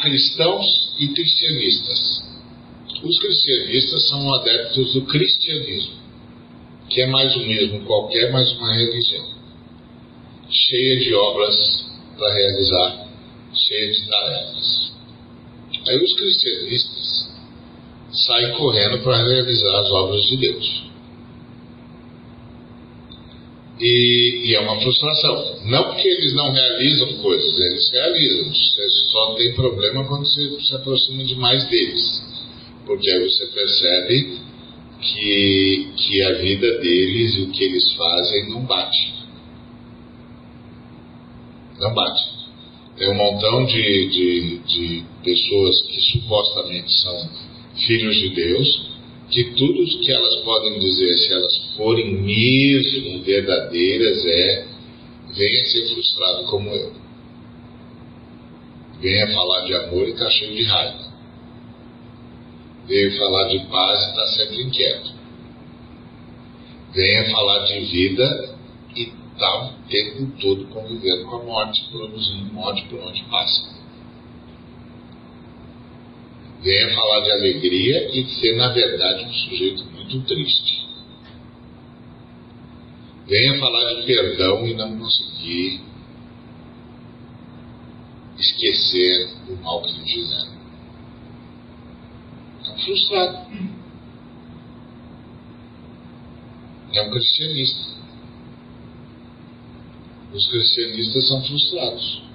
[0.00, 2.22] Cristãos e cristianistas.
[3.02, 5.94] Os cristianistas são adeptos do cristianismo,
[6.88, 9.26] que é mais o mesmo qualquer, mas uma religião,
[10.50, 11.86] cheia de obras
[12.16, 13.08] para realizar,
[13.54, 14.92] cheia de tarefas.
[15.86, 17.34] Aí os cristianistas
[18.10, 20.89] saem correndo para realizar as obras de Deus.
[23.80, 25.56] E, e, é uma frustração.
[25.64, 28.52] Não porque eles não realizam coisas, eles realizam.
[28.52, 32.22] Você só tem problema quando você se aproxima demais deles
[32.84, 34.38] Porque aí você percebe
[35.00, 39.14] que, que a vida deles e o que eles fazem não bate.
[41.78, 42.40] Não bate.
[42.98, 47.30] Tem um montão de, de, de pessoas que supostamente são
[47.86, 48.90] filhos de Deus,
[49.30, 54.66] que tudo que elas podem dizer, se elas forem mesmo verdadeiras, é
[55.34, 56.92] venha ser frustrado como eu.
[59.00, 61.10] Venha falar de amor e está cheio de raiva.
[62.86, 65.12] Venha falar de paz e está sempre inquieto.
[66.92, 68.56] Venha falar de vida
[68.96, 69.02] e
[69.32, 73.79] está o tempo todo convivendo com a morte, produzindo morte por onde passa.
[76.62, 80.86] Venha falar de alegria e ser, na verdade, um sujeito muito triste.
[83.26, 85.80] Venha falar de perdão e não conseguir
[88.38, 90.52] esquecer o mal que lhe fizeram.
[92.66, 93.38] É um frustrado.
[96.92, 98.00] É um cristianista.
[100.32, 102.29] Os cristianistas são frustrados.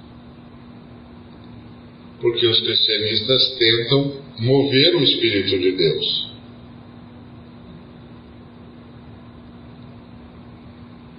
[2.20, 6.26] Porque os cristianistas tentam mover o Espírito de Deus.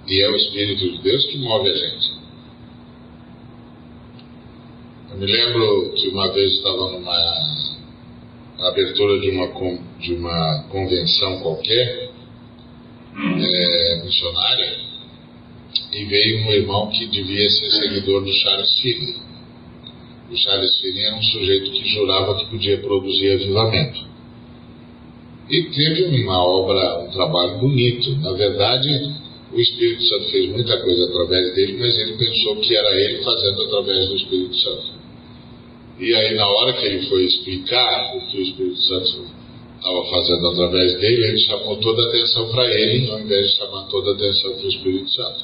[0.08, 2.18] E é o Espírito de Deus que move a gente.
[5.10, 7.58] Eu me lembro que uma vez estava numa
[8.58, 9.46] abertura de uma,
[10.00, 12.10] de uma convenção qualquer,
[13.16, 14.76] é, missionária,
[15.92, 19.27] e veio um irmão que devia ser seguidor do Charles Finney.
[20.30, 24.06] O Charles Finney era um sujeito que jurava que podia produzir avivamento.
[25.50, 28.14] E teve uma obra, um trabalho bonito.
[28.16, 29.14] Na verdade,
[29.52, 33.62] o Espírito Santo fez muita coisa através dele, mas ele pensou que era ele fazendo
[33.62, 34.98] através do Espírito Santo.
[35.98, 39.24] E aí, na hora que ele foi explicar o que o Espírito Santo
[39.78, 43.84] estava fazendo através dele, ele chamou toda a atenção para ele, ao invés de chamar
[43.84, 45.40] toda a atenção para o Espírito Santo.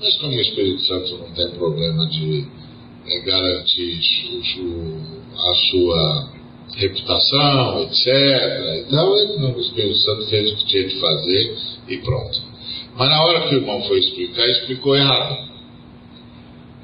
[0.00, 2.46] Mas como o Espírito Santo não tem problema de
[3.24, 4.00] garantir
[5.36, 6.28] a sua
[6.76, 8.86] reputação, etc.
[8.86, 11.56] Então, o Espírito Santo fez o que tinha de fazer
[11.88, 12.42] e pronto.
[12.96, 15.54] Mas na hora que o irmão foi explicar, explicou errado.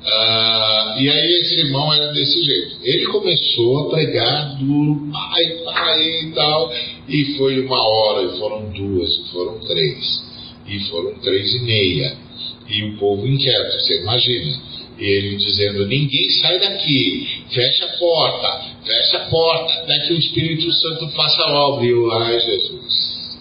[0.02, 2.78] Ah, e aí esse irmão era desse jeito.
[2.82, 6.72] Ele começou a pregar duro, pai, pai e tal.
[7.08, 10.22] E foi uma hora, e foram duas, e foram três,
[10.66, 12.16] e foram três e meia.
[12.68, 14.58] E o povo inquieto, você imagina.
[15.00, 20.70] Ele dizendo: Ninguém sai daqui, fecha a porta, fecha a porta, até que o Espírito
[20.72, 21.86] Santo faça a obra.
[21.86, 23.38] E eu, ai Jesus,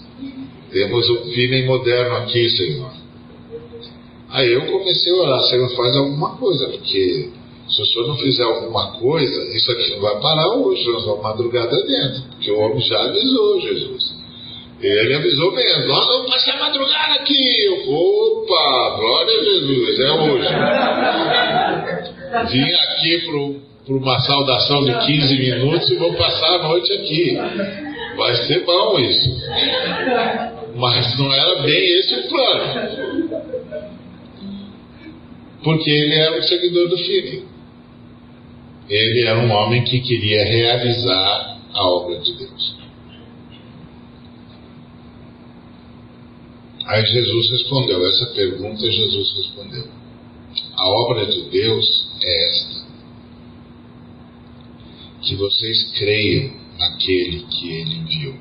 [0.72, 2.91] temos um finem moderno aqui, Senhor.
[4.30, 7.30] Aí eu comecei a orar, Senhor, faz alguma coisa, porque
[7.68, 11.24] se o Senhor não fizer alguma coisa, isso aqui não vai parar hoje, nós vamos
[11.24, 14.19] madrugada dentro, porque o homem já avisou, Jesus.
[14.82, 17.66] Ele avisou mesmo, nós vamos passar a madrugada aqui.
[17.66, 20.48] Eu, Opa, glória a Jesus, é hoje.
[22.52, 27.38] Vim aqui para uma saudação de 15 minutos e vou passar a noite aqui.
[28.16, 29.30] Vai ser bom isso.
[30.76, 33.20] Mas não era bem esse o plano.
[35.62, 37.44] Porque ele era um seguidor do filho.
[38.90, 42.69] Ele era um homem que queria realizar a obra de Deus.
[46.90, 49.88] Aí Jesus respondeu, essa pergunta Jesus respondeu.
[50.76, 51.86] A obra de Deus
[52.20, 52.86] é esta:
[55.22, 58.36] que vocês creiam naquele que ele enviou.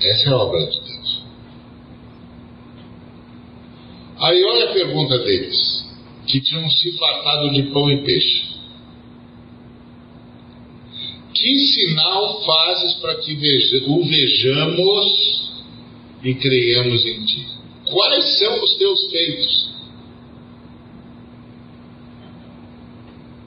[0.00, 1.24] Essa é a obra de Deus.
[4.20, 5.86] Aí olha a pergunta deles,
[6.26, 8.53] que tinham se fartado de pão e peixe.
[11.44, 15.52] Que sinal fazes para que veja, o vejamos
[16.22, 17.46] e creiamos em ti?
[17.84, 19.74] Quais são os teus feitos?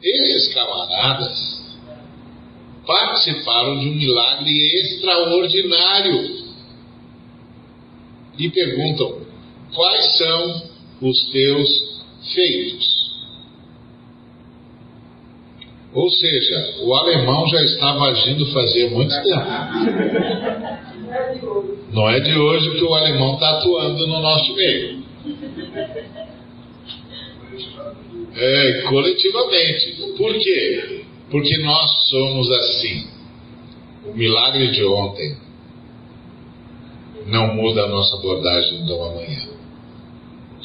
[0.04, 1.80] Esses camaradas
[2.86, 6.46] participaram de um milagre extraordinário
[8.38, 9.26] e perguntam:
[9.74, 10.70] quais são
[11.02, 12.97] os teus feitos?
[15.98, 19.48] Ou seja, o alemão já estava agindo fazia muito tempo.
[21.92, 25.04] Não é de hoje que o alemão está atuando no nosso meio.
[28.36, 30.14] É, coletivamente.
[30.16, 31.02] Por quê?
[31.32, 33.08] Porque nós somos assim.
[34.06, 35.36] O milagre de ontem
[37.26, 39.48] não muda a nossa abordagem do amanhã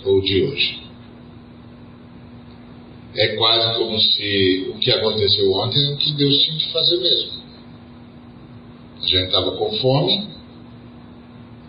[0.04, 0.82] ou de hoje.
[3.14, 6.96] É quase como se o que aconteceu ontem é o que Deus tinha que fazer
[6.98, 7.42] mesmo.
[9.02, 10.28] A gente estava com fome,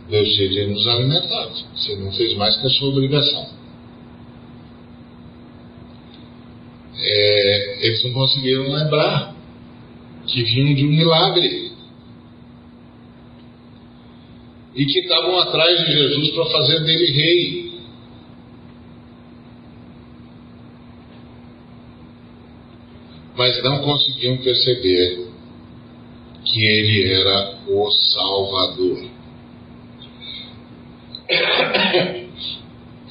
[0.10, 1.50] Deus tinha nos alimentar.
[1.76, 3.50] Você não fez mais que a sua obrigação.
[6.96, 9.36] É, eles não conseguiram lembrar
[10.28, 11.72] que vinham de um milagre.
[14.76, 17.63] E que estavam atrás de Jesus para fazer dele rei.
[23.36, 25.28] Mas não conseguiam perceber
[26.46, 29.06] que ele era o Salvador.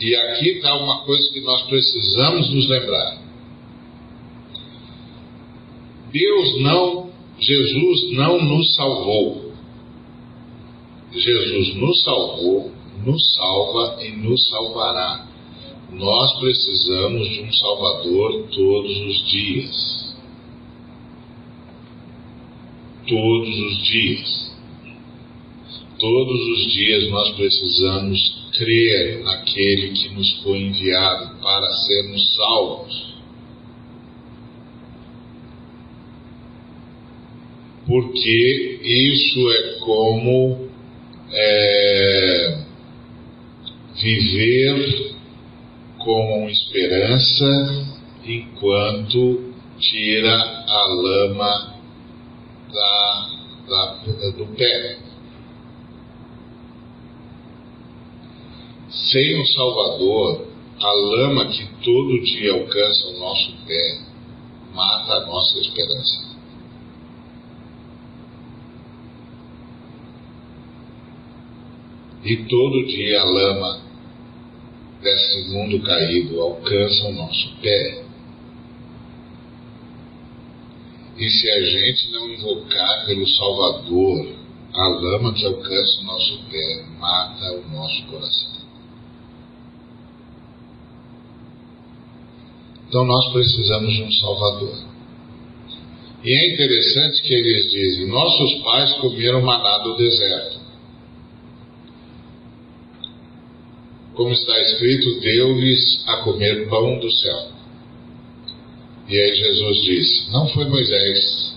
[0.01, 3.23] E aqui está uma coisa que nós precisamos nos lembrar.
[6.13, 9.53] Deus não, Jesus não nos salvou.
[11.13, 12.73] Jesus nos salvou,
[13.05, 15.27] nos salva e nos salvará.
[15.93, 20.12] Nós precisamos de um Salvador todos os dias.
[23.13, 24.53] Todos os dias.
[25.99, 33.15] Todos os dias nós precisamos crer naquele que nos foi enviado para sermos salvos.
[37.87, 40.71] Porque isso é como
[41.35, 42.65] é,
[44.03, 45.13] viver
[45.99, 47.87] com esperança
[48.25, 51.72] enquanto tira a lama
[52.73, 53.31] da,
[53.69, 54.99] da, do pé.
[58.91, 60.47] Sem o Salvador,
[60.81, 64.13] a lama que todo dia alcança o nosso pé
[64.75, 66.33] mata a nossa esperança.
[72.25, 73.81] E todo dia a lama
[75.03, 78.02] desse mundo caído alcança o nosso pé.
[81.23, 84.35] E se a gente não invocar pelo Salvador,
[84.75, 88.63] a lama que alcança o nosso pé mata o nosso coração.
[92.89, 94.85] Então nós precisamos de um Salvador.
[96.25, 100.61] E é interessante que eles dizem: nossos pais comeram maná do deserto.
[104.15, 107.52] Como está escrito, deu-lhes a comer pão do céu.
[109.13, 111.55] E aí Jesus disse: Não foi Moisés.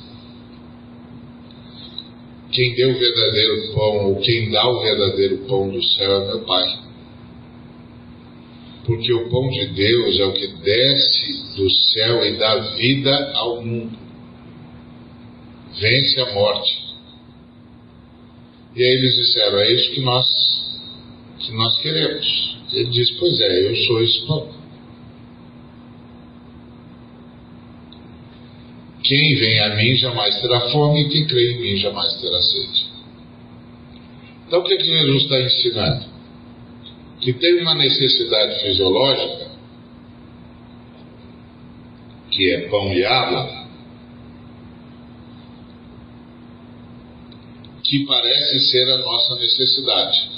[2.51, 6.39] Quem deu o verdadeiro pão, ou quem dá o verdadeiro pão do céu é meu
[6.41, 6.80] Pai.
[8.86, 13.62] Porque o pão de Deus é o que desce do céu e dá vida ao
[13.62, 13.97] mundo.
[15.80, 16.78] Vence a morte.
[18.76, 20.28] E aí eles disseram: É isso que nós,
[21.39, 22.58] que nós queremos.
[22.74, 24.64] Ele diz: Pois é, eu sou esse pão.
[29.06, 32.86] Quem vem a mim jamais terá fome, e quem crê em mim jamais terá sede.
[34.47, 36.06] Então o que, é que Jesus está ensinando?
[37.22, 39.51] Que tem uma necessidade fisiológica,
[42.32, 43.68] que é pão e água,
[47.84, 50.30] que parece ser a nossa necessidade,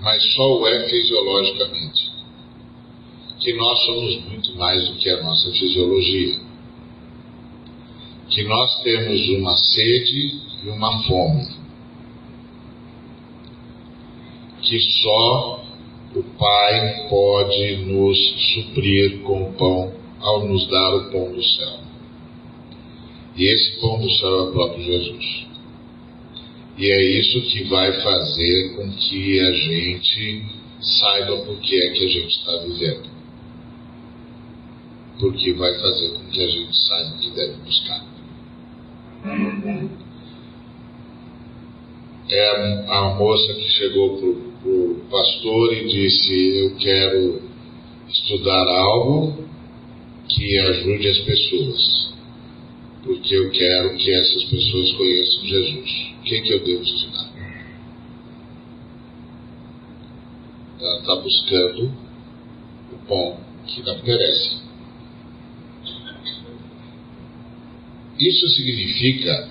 [0.00, 2.10] mas só o é fisiologicamente.
[3.38, 6.53] Que nós somos muito mais do que a nossa fisiologia
[8.34, 11.46] que nós temos uma sede e uma fome,
[14.60, 15.64] que só
[16.16, 18.18] o Pai pode nos
[18.54, 21.78] suprir com o pão ao nos dar o pão do céu.
[23.36, 25.46] E esse pão do céu é o próprio Jesus.
[26.76, 30.46] E é isso que vai fazer com que a gente
[30.80, 33.10] saiba por que é que a gente está vivendo.
[35.20, 38.13] Porque vai fazer com que a gente saiba o que deve buscar.
[42.30, 47.42] É a moça que chegou para o pastor e disse: Eu quero
[48.06, 49.48] estudar algo
[50.28, 52.14] que ajude as pessoas,
[53.02, 55.90] porque eu quero que essas pessoas conheçam Jesus.
[56.18, 57.30] O que, que eu devo estudar?
[60.80, 61.92] Ela está buscando
[62.92, 64.63] o pão que não perece.
[68.24, 69.50] Isso significa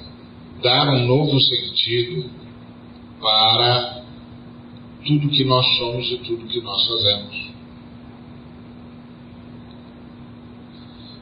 [0.63, 2.27] dar um novo sentido
[3.21, 4.03] para
[5.05, 7.53] tudo que nós somos e tudo que nós fazemos.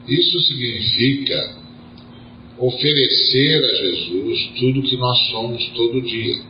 [0.08, 1.56] Isso significa
[2.58, 6.42] oferecer a Jesus tudo que nós somos todo dia.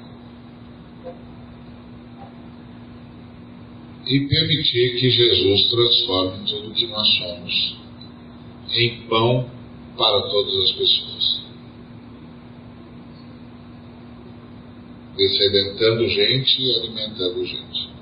[4.06, 7.76] E permitir que Jesus transforme tudo que nós somos
[8.74, 9.61] em pão
[9.96, 11.42] para todas as pessoas.
[15.16, 17.92] Descedentando gente e alimentando gente.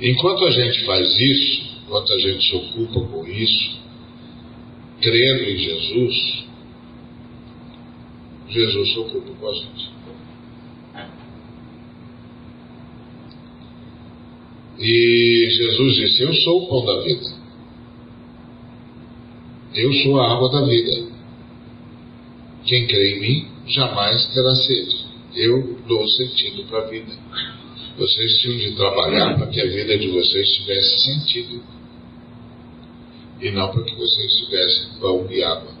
[0.00, 3.78] Enquanto a gente faz isso, enquanto a gente se ocupa com isso,
[5.00, 6.44] crendo em Jesus,
[8.48, 9.90] Jesus se ocupa com a gente.
[14.78, 17.39] E Jesus disse: Eu sou o pão da vida.
[19.74, 21.10] Eu sou a água da vida.
[22.64, 25.06] Quem crê em mim jamais terá sede.
[25.34, 27.12] Eu dou sentido para a vida.
[27.96, 31.62] Vocês tinham de trabalhar para que a vida de vocês tivesse sentido.
[33.40, 35.80] E não para que vocês tivessem pão e água.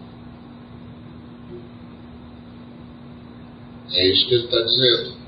[3.92, 5.20] É isso que ele está dizendo.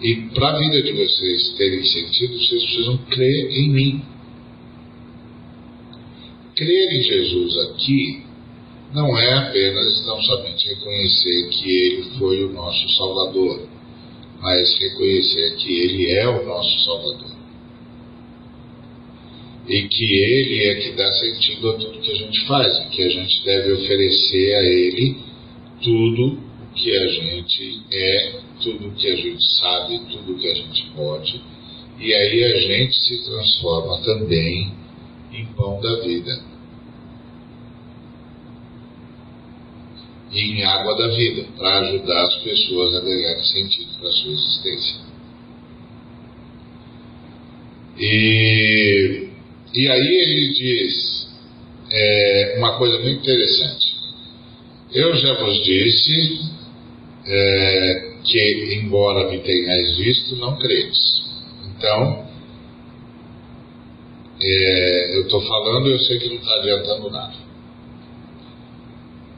[0.00, 4.02] E para a vida de vocês terem sentido, vocês precisam crer em mim.
[6.62, 8.22] Crer em Jesus aqui
[8.94, 13.66] não é apenas não somente reconhecer que Ele foi o nosso Salvador,
[14.40, 17.32] mas reconhecer que Ele é o nosso Salvador.
[19.68, 23.02] E que Ele é que dá sentido a tudo que a gente faz, e que
[23.02, 25.16] a gente deve oferecer a Ele
[25.82, 30.46] tudo o que a gente é, tudo o que a gente sabe, tudo o que
[30.46, 31.42] a gente pode,
[31.98, 34.72] e aí a gente se transforma também
[35.32, 36.51] em pão da vida.
[40.32, 45.00] Em água da vida, para ajudar as pessoas a ganharem sentido para a sua existência.
[47.98, 49.28] E,
[49.74, 51.28] e aí ele diz
[51.90, 53.94] é, uma coisa muito interessante.
[54.92, 56.50] Eu já vos disse
[57.26, 61.22] é, que, embora me tenhais visto, não credes.
[61.76, 62.26] Então,
[64.40, 67.51] é, eu estou falando e eu sei que não está adiantando nada.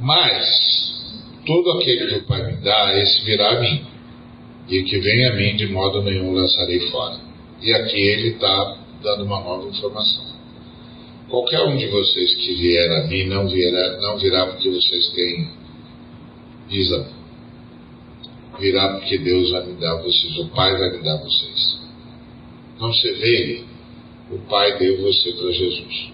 [0.00, 3.84] Mas, todo aquele que o Pai me dá, esse virá a mim.
[4.68, 7.18] E que vem a mim, de modo nenhum lançarei fora.
[7.60, 10.34] E aqui ele está dando uma nova informação.
[11.28, 15.48] Qualquer um de vocês que vier a mim não virá, não virá porque vocês têm
[16.68, 17.06] visão.
[18.58, 21.80] Virá porque Deus vai me dar vocês, o Pai vai me dar vocês.
[22.74, 23.64] Então você veio,
[24.30, 26.12] o Pai deu você para Jesus.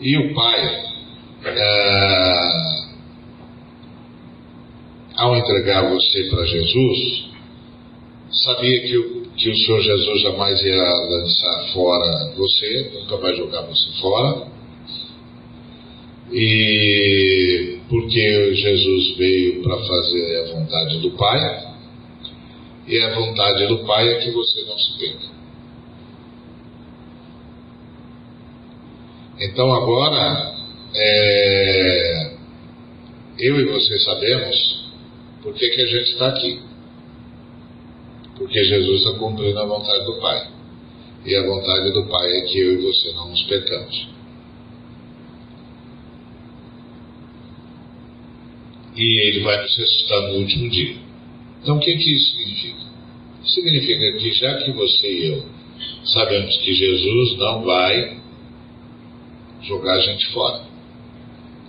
[0.00, 0.93] E o Pai,
[1.46, 2.84] é,
[5.16, 7.24] ao entregar você para Jesus,
[8.30, 13.62] sabia que o, que o Senhor Jesus jamais ia lançar fora você, nunca vai jogar
[13.62, 14.46] você fora.
[16.32, 21.74] E porque Jesus veio para fazer a vontade do Pai,
[22.86, 25.34] e a vontade do Pai é que você não se perca.
[29.40, 30.53] Então agora,
[30.94, 32.36] é,
[33.38, 34.84] eu e você sabemos
[35.42, 36.60] por que, que a gente está aqui.
[38.36, 40.48] Porque Jesus está cumprindo a vontade do Pai.
[41.24, 44.08] E a vontade do Pai é que eu e você não nos percamos.
[48.96, 50.96] E Ele vai nos ressuscitar no último dia.
[51.62, 52.84] Então o que, que isso significa?
[53.46, 55.46] Significa que já que você e eu
[56.04, 58.18] sabemos que Jesus não vai
[59.62, 60.73] jogar a gente fora.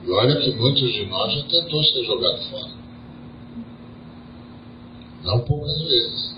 [0.06, 2.72] E olha que muitos de nós já tentou ser jogado fora.
[5.24, 6.36] Não poucas vezes.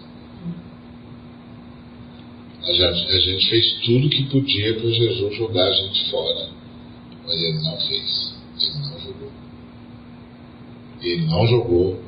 [2.63, 6.49] A gente, a gente fez tudo que podia para Jesus jogar a gente fora.
[7.25, 8.35] Mas ele não fez.
[8.61, 9.31] Ele não jogou.
[11.01, 12.07] Ele não jogou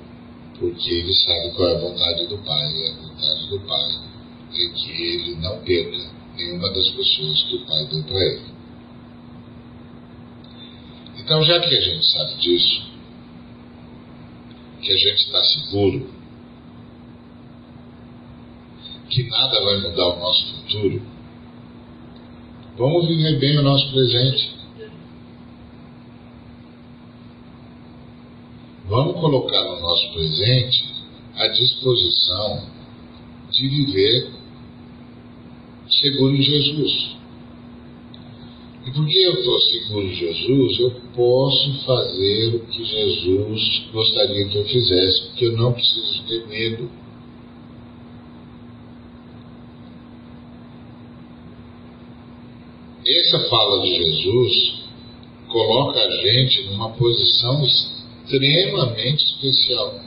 [0.58, 2.72] porque ele sabe qual é a vontade do Pai.
[2.72, 3.92] E a vontade do Pai
[4.54, 8.59] é que ele não perca nenhuma das pessoas que o Pai deu para ele.
[11.30, 12.82] Então, já que a gente sabe disso,
[14.82, 16.10] que a gente está seguro,
[19.12, 21.04] que nada vai mudar o nosso futuro,
[22.76, 24.56] vamos viver bem o nosso presente.
[28.88, 30.84] Vamos colocar no nosso presente
[31.36, 32.70] a disposição
[33.52, 34.32] de viver
[35.92, 37.19] seguro em Jesus.
[38.90, 44.58] E porque eu estou seguro em Jesus, eu posso fazer o que Jesus gostaria que
[44.58, 46.90] eu fizesse, porque eu não preciso ter medo.
[53.06, 54.74] Essa fala de Jesus
[55.50, 60.00] coloca a gente numa posição extremamente especial.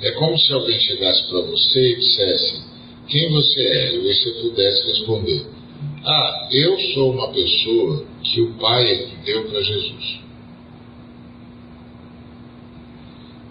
[0.00, 2.62] É como se alguém chegasse para você e dissesse:
[3.08, 3.94] Quem você é?
[3.94, 5.57] E você pudesse responder:
[6.04, 10.20] Ah, eu sou uma pessoa que o Pai deu para Jesus.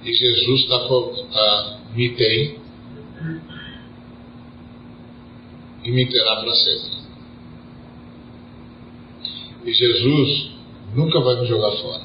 [0.03, 0.79] E Jesus tá,
[1.33, 2.59] tá, me tem
[5.83, 6.97] e me terá para sempre.
[9.65, 10.51] E Jesus
[10.95, 12.03] nunca vai me jogar fora.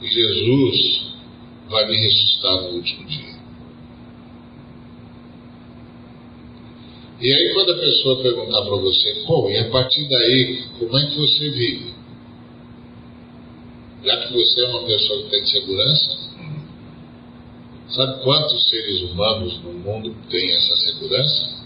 [0.00, 1.12] E Jesus
[1.68, 3.39] vai me ressuscitar no último dia.
[7.20, 11.06] E aí, quando a pessoa perguntar para você, pô, e a partir daí, como é
[11.06, 11.92] que você vive?
[14.02, 16.18] Já que você é uma pessoa que tem segurança,
[17.90, 21.60] sabe quantos seres humanos no mundo têm essa segurança?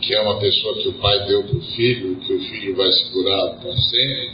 [0.00, 2.90] Que é uma pessoa que o pai deu para o filho, que o filho vai
[2.90, 4.30] segurar para sempre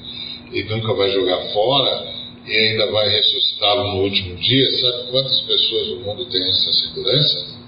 [0.50, 4.80] e nunca vai jogar fora e ainda vai ressuscitá-lo no último dia.
[4.80, 7.62] Sabe quantas pessoas no mundo têm essa segurança?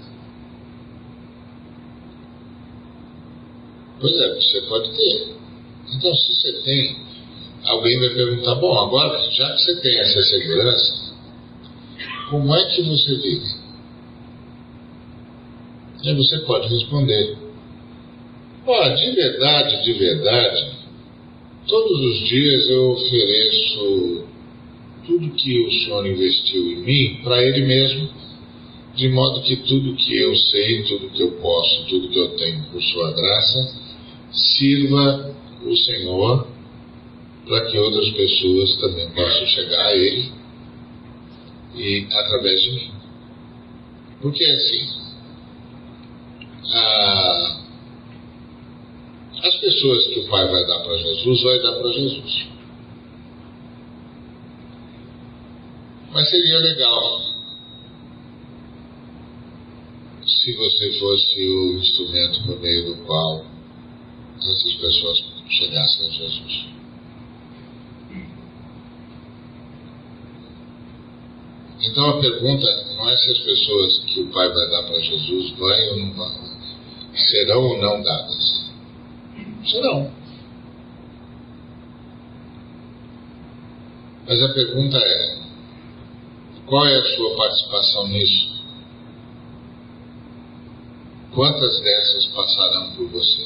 [3.99, 5.35] Pois é, você pode ter.
[5.95, 6.97] Então, se você tem,
[7.63, 11.15] alguém vai perguntar: bom, agora, já que você tem essa segurança,
[12.29, 13.65] como é que você vive?
[16.03, 17.37] E você pode responder:
[18.67, 20.71] ó, de verdade, de verdade,
[21.67, 24.25] todos os dias eu ofereço
[25.05, 28.09] tudo que o Senhor investiu em mim para Ele mesmo,
[28.95, 32.63] de modo que tudo que eu sei, tudo que eu posso, tudo que eu tenho
[32.71, 33.75] por Sua graça,
[34.31, 36.47] sirva o Senhor
[37.45, 40.31] para que outras pessoas também possam chegar a Ele
[41.75, 42.91] e através de mim.
[44.21, 44.87] Porque assim,
[46.73, 47.61] a,
[49.43, 52.54] as pessoas que o Pai vai dar para Jesus, vai dar para Jesus.
[56.15, 57.19] Mas seria legal
[60.25, 63.45] se você fosse o instrumento por meio do qual
[64.37, 66.65] essas pessoas chegassem a Jesus.
[71.81, 75.51] Então a pergunta não é se as pessoas que o Pai vai dar para Jesus
[75.57, 76.59] vão ou não vão,
[77.13, 78.71] serão ou não dadas.
[79.65, 80.09] Serão.
[84.25, 85.44] Mas a pergunta é:
[86.65, 88.55] qual é a sua participação nisso?
[91.33, 93.45] Quantas dessas passarão por você?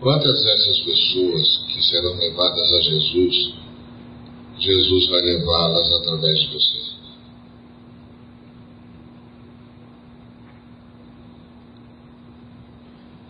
[0.00, 3.54] Quantas dessas pessoas que serão levadas a Jesus,
[4.58, 6.94] Jesus vai levá-las através de você?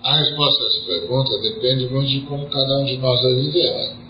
[0.03, 4.04] A resposta a essa pergunta depende muito de como cada um de nós vai viver.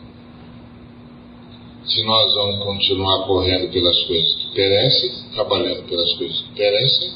[1.87, 7.13] Se nós vamos continuar correndo pelas coisas que perecem, trabalhando pelas coisas que perecem,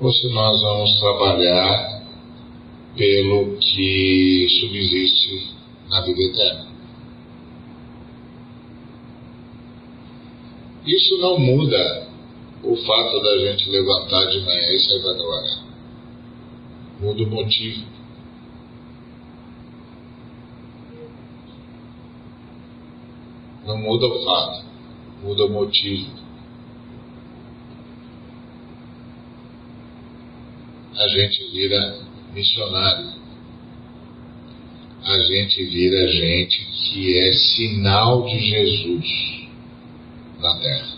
[0.00, 2.02] ou se nós vamos trabalhar
[2.96, 5.48] pelo que subsiste
[5.88, 6.66] na vida eterna.
[10.84, 12.08] Isso não muda
[12.64, 15.64] o fato da gente levantar de manhã e sair para trabalhar.
[17.00, 17.86] Muda o motivo.
[23.64, 24.64] Não muda o fato,
[25.22, 26.10] muda o motivo.
[30.96, 32.00] A gente vira
[32.32, 33.22] missionário.
[35.04, 39.48] A gente vira gente que é sinal de Jesus
[40.38, 40.92] na terra.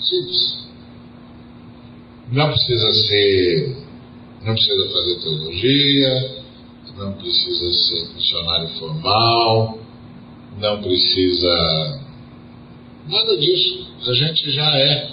[0.00, 0.59] Simples.
[2.32, 3.76] Não precisa ser,
[4.42, 6.42] não precisa fazer teologia,
[6.96, 9.78] não precisa ser missionário formal,
[10.60, 12.00] não precisa
[13.08, 13.90] nada disso.
[14.06, 15.10] A gente já é.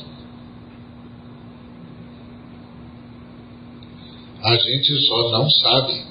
[4.43, 6.05] A gente só não sabe.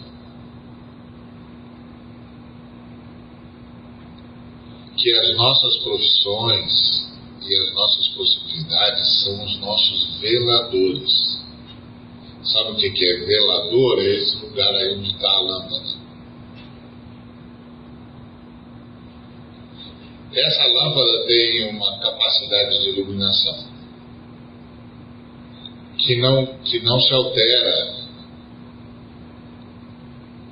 [4.96, 7.15] Que as nossas profissões
[7.48, 11.36] e as nossas possibilidades são os nossos veladores.
[12.42, 13.98] Sabe o que é velador?
[14.00, 16.06] É esse lugar aí onde está a lâmpada.
[20.34, 23.76] Essa lâmpada tem uma capacidade de iluminação
[25.98, 27.96] que não, que não se altera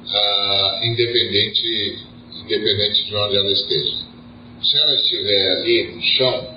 [0.09, 1.99] ah, independente,
[2.42, 3.99] independente de onde ela esteja.
[4.62, 6.53] Se ela estiver ali no chão,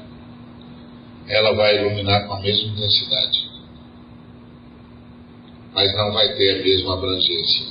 [1.27, 3.47] ela vai iluminar com a mesma intensidade.
[5.77, 7.67] mas não vai ter a mesma abrangência.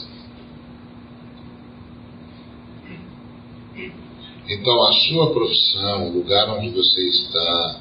[4.48, 7.80] Então, a sua profissão, o lugar onde você está,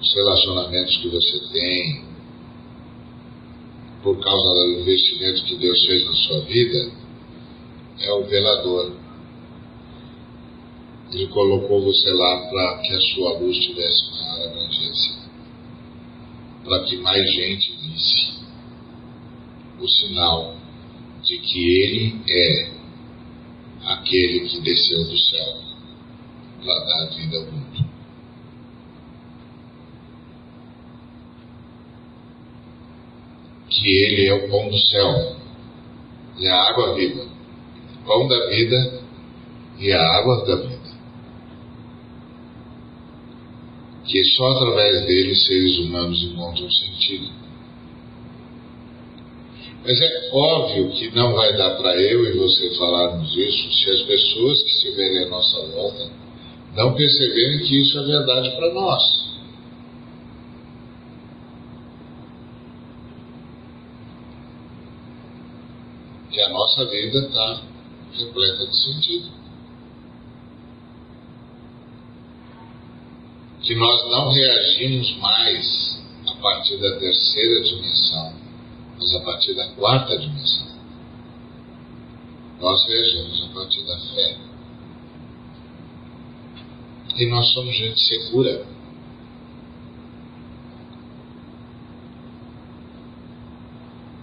[0.00, 2.04] os relacionamentos que você tem,
[4.02, 6.90] por causa do investimento que Deus fez na sua vida,
[8.00, 8.92] é o velador.
[11.12, 15.14] Ele colocou você lá para que a sua luz tivesse maior abrangência,
[16.64, 18.38] para que mais gente visse
[19.80, 20.56] o sinal
[21.22, 22.70] de que Ele é
[23.86, 25.54] aquele que desceu do céu
[26.62, 27.88] para dar vida ao mundo.
[33.70, 35.36] Que Ele é o pão do céu
[36.38, 37.26] e a água viva,
[38.04, 39.02] pão da vida
[39.78, 40.77] e a água da vida.
[44.08, 47.30] Que só através dele seres humanos encontram sentido.
[49.84, 54.02] Mas é óbvio que não vai dar para eu e você falarmos isso se as
[54.02, 56.10] pessoas que estiverem à nossa volta
[56.74, 59.02] não perceberem que isso é verdade para nós.
[66.30, 67.62] Que a nossa vida está
[68.12, 69.47] repleta de sentido.
[73.68, 78.32] Que nós não reagimos mais a partir da terceira dimensão,
[78.98, 80.68] mas a partir da quarta dimensão.
[82.58, 84.38] Nós reagimos a partir da fé
[87.18, 88.64] e nós somos gente segura.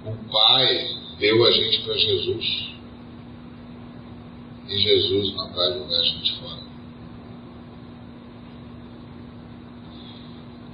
[0.06, 0.90] O Pai
[1.20, 2.74] deu a gente para Jesus
[4.70, 6.65] e Jesus não vai jogar a gente fora.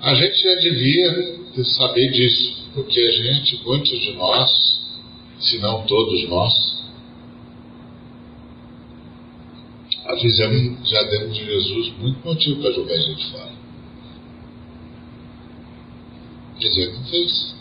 [0.01, 4.49] A gente já devia saber disso, porque a gente, muitos de nós,
[5.39, 6.81] se não todos nós,
[10.19, 13.51] fizemos, já demos de Jesus muito motivo para jogar a gente fora.
[16.59, 17.55] Quer dizer, não fez.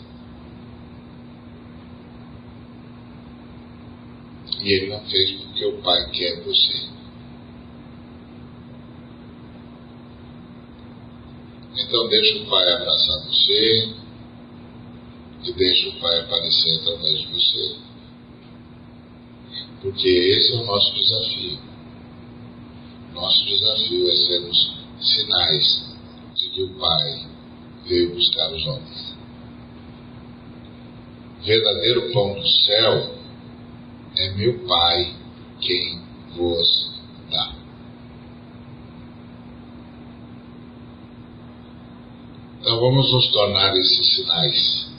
[4.61, 7.00] E ele não fez porque o Pai quer você.
[11.91, 13.93] Então deixa o Pai abraçar você
[15.43, 17.75] e deixa o Pai aparecer através de você.
[19.81, 21.59] Porque esse é o nosso desafio.
[23.13, 25.97] Nosso desafio é sermos sinais
[26.37, 27.27] de que o Pai
[27.85, 29.17] veio buscar os homens.
[31.43, 33.15] Verdadeiro pão do céu
[34.15, 35.13] é meu Pai
[35.59, 36.01] quem
[36.37, 37.61] vos dá.
[42.61, 44.91] Então vamos nos tornar esses sinais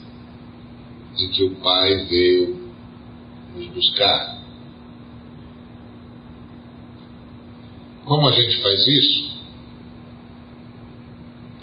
[1.17, 2.71] de que o Pai veio
[3.55, 4.43] nos buscar
[8.05, 9.33] Como a gente faz isso?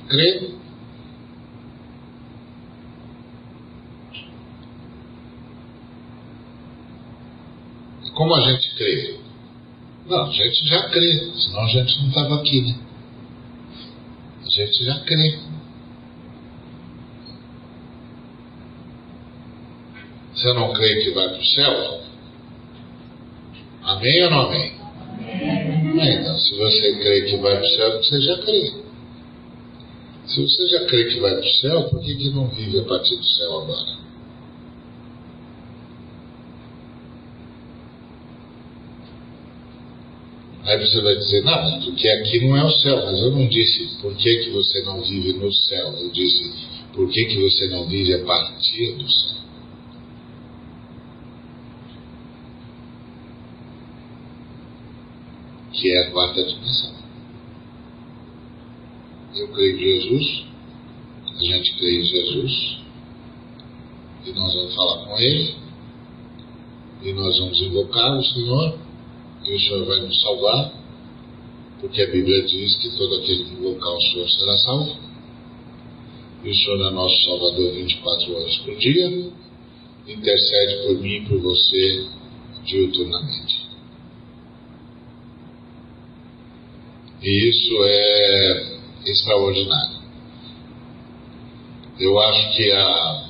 [0.09, 0.59] Crendo.
[8.15, 9.21] Como a gente crê?
[10.07, 12.79] Não, a gente já crê, senão a gente não estava aqui, né?
[14.45, 15.39] A gente já crê.
[20.41, 22.01] Você não crê que vai para o céu?
[23.83, 24.73] Amém ou não amém?
[26.01, 28.73] então, se você crê que vai para o céu, você já crê.
[30.25, 32.85] Se você já crê que vai para o céu, por que, que não vive a
[32.85, 33.99] partir do céu agora?
[40.65, 44.01] Aí você vai dizer, não, porque aqui não é o céu, mas eu não disse
[44.01, 46.51] por que, que você não vive no céu, eu disse
[46.95, 49.50] por que, que você não vive a partir do céu.
[55.81, 56.93] Que é a quarta dimensão.
[59.35, 60.45] Eu creio em Jesus,
[61.35, 62.79] a gente crê em Jesus,
[64.27, 65.55] e nós vamos falar com Ele,
[67.03, 68.79] e nós vamos invocar o Senhor,
[69.47, 70.73] e o Senhor vai nos salvar,
[71.81, 74.97] porque a Bíblia diz que todo aquele que invocar o Senhor será salvo.
[76.45, 79.33] E o Senhor é nosso Salvador 24 horas por dia,
[80.07, 82.07] intercede por mim e por você
[82.67, 83.71] diuturnamente.
[87.09, 90.01] E isso é extraordinário.
[91.99, 93.25] Eu acho que a,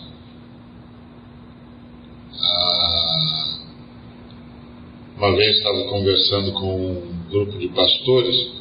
[2.34, 3.10] a
[5.16, 8.52] uma vez estava conversando com um grupo de pastores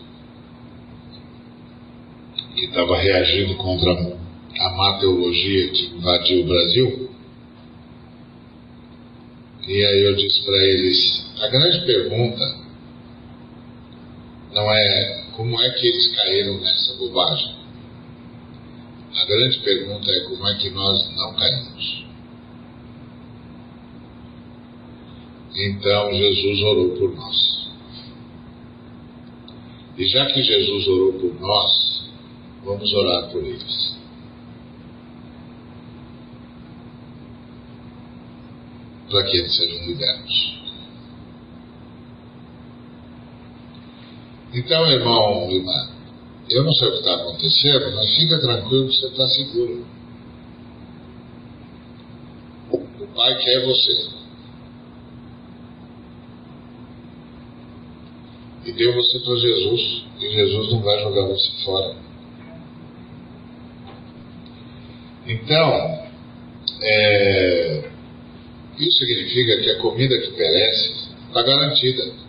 [2.54, 3.92] que estava reagindo contra
[4.60, 7.10] a má teologia que invadiu o Brasil.
[9.68, 12.69] E aí eu disse para eles: a grande pergunta
[14.52, 17.56] não é como é que eles caíram nessa bobagem.
[19.16, 22.06] A grande pergunta é como é que nós não caímos.
[25.56, 27.70] Então Jesus orou por nós.
[29.98, 32.10] E já que Jesus orou por nós,
[32.64, 33.98] vamos orar por eles.
[39.10, 40.69] Para que eles sejam libertos.
[44.54, 45.90] Então, irmão, irmã,
[46.50, 49.86] eu não sei o que está acontecendo, mas fica tranquilo que você está seguro.
[52.72, 54.10] O Pai quer você.
[58.66, 60.04] E deu você para Jesus.
[60.20, 61.96] E Jesus não vai jogar você fora.
[65.28, 66.10] Então,
[66.82, 67.90] é,
[68.80, 72.29] isso significa que a comida que perece está garantida.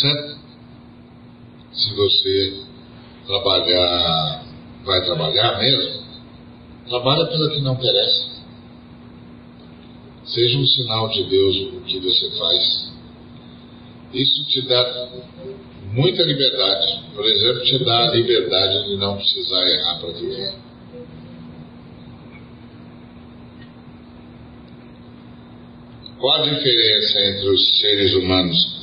[0.00, 0.38] Certo?
[1.72, 2.62] Se você
[3.26, 4.46] trabalhar,
[4.82, 6.02] vai trabalhar mesmo,
[6.88, 8.30] trabalha pelo que não perece.
[10.24, 12.92] Seja um sinal de Deus o que você faz.
[14.14, 15.10] Isso te dá
[15.92, 17.02] muita liberdade.
[17.14, 20.54] Por exemplo, te dá a liberdade de não precisar errar para viver.
[26.18, 28.79] Qual a diferença entre os seres humanos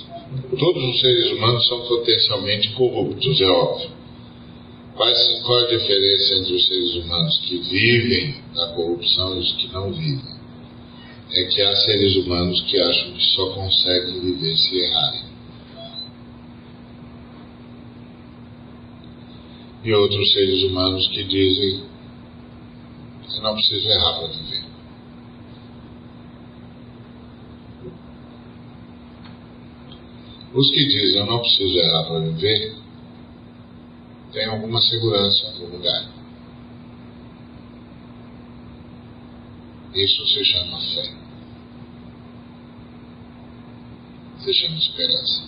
[0.57, 3.89] Todos os seres humanos são potencialmente corruptos, é óbvio.
[4.95, 9.91] Qual a diferença entre os seres humanos que vivem da corrupção e os que não
[9.91, 10.37] vivem?
[11.33, 15.27] É que há seres humanos que acham que só conseguem viver se errarem.
[19.83, 21.83] E outros seres humanos que dizem
[23.29, 24.76] que não precisa errar para viver.
[30.57, 32.75] Os que dizem eu não preciso errar para viver,
[34.33, 36.09] têm alguma segurança em algum lugar.
[39.93, 41.13] Isso se chama fé.
[44.39, 45.47] Se chama esperança.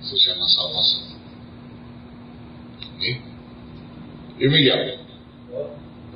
[0.00, 1.16] Se chama salvação.
[2.92, 3.22] Amém?
[4.40, 4.98] E o Miguel?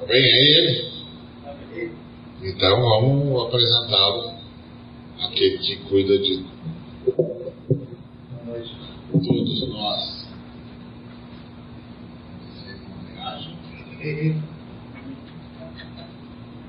[0.08, 1.92] Vem aí ele?
[2.42, 4.39] Então vamos apresentá-lo
[5.20, 6.44] aquele que cuida de
[9.12, 10.28] todos nós.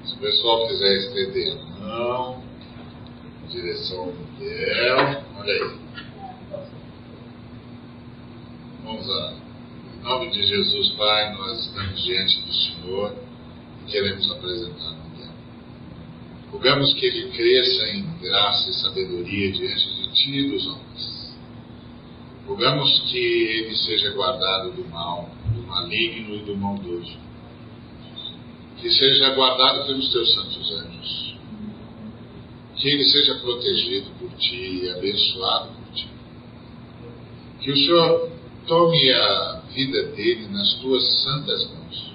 [0.03, 2.43] Se o pessoal quiser estender a mão,
[3.49, 5.81] direção ao Miguel, olha aí.
[8.83, 9.33] Vamos lá.
[9.95, 13.15] Em nome de Jesus, Pai, nós estamos diante do Senhor
[13.81, 15.00] e queremos apresentar
[16.51, 21.37] Rogamos que ele cresça em graça e sabedoria diante de ti e dos homens.
[22.45, 27.17] Rogamos que ele seja guardado do mal, do maligno e do maldoso.
[28.77, 31.35] Que seja guardado pelos teus santos anjos.
[32.75, 36.09] Que ele seja protegido por ti e abençoado por ti.
[37.61, 38.29] Que o Senhor
[38.67, 42.13] tome a vida dele nas tuas santas mãos.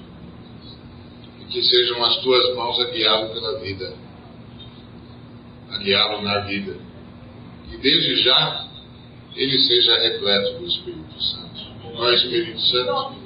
[1.41, 4.05] E que sejam as tuas mãos a guiá-lo pela vida
[5.76, 6.76] guiá-lo na vida.
[7.70, 8.66] E desde já
[9.34, 11.60] ele seja repleto do Espírito Santo.
[11.94, 13.16] Ó Espírito Santo,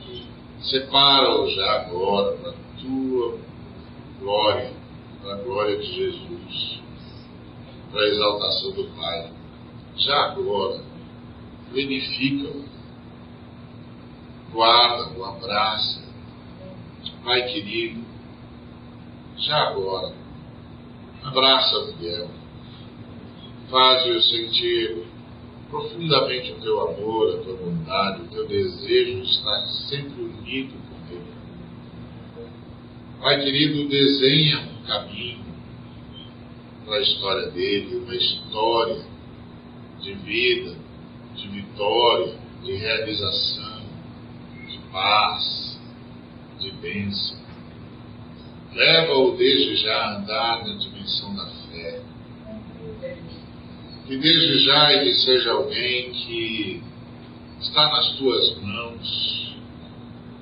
[0.63, 3.39] separa-o já agora para a tua
[4.19, 4.73] glória,
[5.23, 6.81] para a glória de Jesus,
[7.91, 9.33] para a exaltação do Pai.
[9.97, 10.83] Já agora,
[11.73, 12.65] benefica-o,
[14.53, 16.01] guarda-o, abraça.
[17.25, 18.03] Pai querido,
[19.37, 20.15] já agora,
[21.23, 22.40] Abraça Miguel.
[23.71, 25.05] Faz-o sentir
[25.71, 31.25] profundamente o teu amor, a tua bondade, o teu desejo de estar sempre unido ele.
[33.21, 35.45] Pai querido, desenha um caminho
[36.85, 39.05] para a história dele, uma história
[40.01, 40.75] de vida,
[41.37, 43.83] de vitória, de realização,
[44.69, 45.79] de paz,
[46.59, 47.39] de bênção.
[48.73, 51.50] Leva-o desde já a andar na dimensão da.
[54.11, 56.83] Que desde já ele seja alguém que
[57.61, 59.57] está nas tuas mãos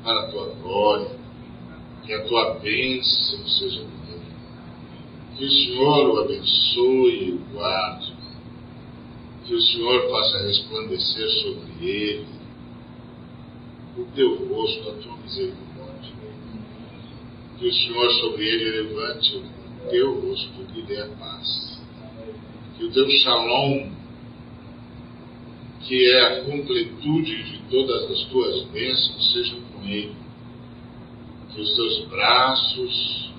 [0.03, 1.11] para a tua glória.
[2.03, 4.23] Que a tua bênção seja nele.
[5.37, 8.15] Que o Senhor o abençoe e o guarde.
[9.45, 12.27] Que o Senhor faça resplandecer sobre ele
[13.99, 16.15] o teu rosto, a tua misericórdia.
[17.59, 21.78] Que o Senhor sobre ele levante o teu rosto e lhe dê a paz.
[22.79, 23.91] Que o teu shalom,
[25.81, 30.15] que é a completude de todas as tuas bênçãos, seja com ele.
[31.53, 33.31] Que os teus braços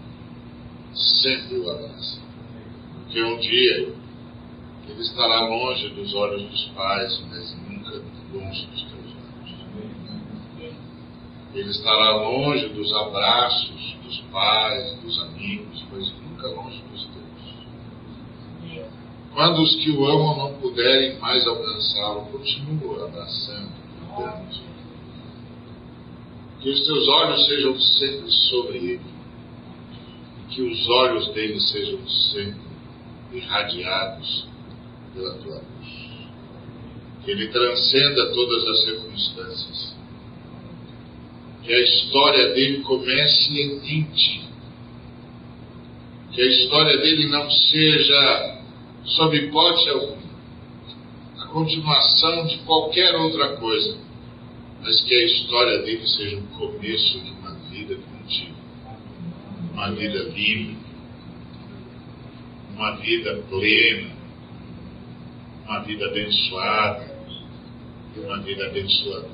[0.94, 2.22] sempre o abracem.
[2.96, 3.94] Porque um dia
[4.90, 9.00] ele estará longe dos olhos dos pais, mas nunca longe dos teus
[11.54, 16.89] ele estará longe dos abraços dos pais, dos amigos, mas nunca longe.
[19.40, 23.72] Quando os que o amam não puderem mais alcançá-lo, continua abraçando,
[24.14, 24.70] cuidando.
[26.60, 29.02] Que os teus olhos sejam sempre sobre ele.
[30.40, 32.60] E que os olhos dele sejam sempre
[33.32, 34.46] irradiados
[35.14, 36.10] pela tua luz.
[37.24, 39.96] Que ele transcenda todas as circunstâncias
[41.64, 44.42] que a história dele comece em ti.
[46.34, 48.59] Que a história dele não seja,
[49.10, 50.30] sob hipótese alguma,
[51.40, 53.98] a continuação de qualquer outra coisa,
[54.82, 58.56] mas que a história dele seja o começo de uma vida contigo,
[59.74, 60.78] uma vida livre,
[62.76, 64.12] uma vida plena,
[65.66, 67.20] uma vida abençoada.
[68.16, 69.30] E uma vida abençoadora.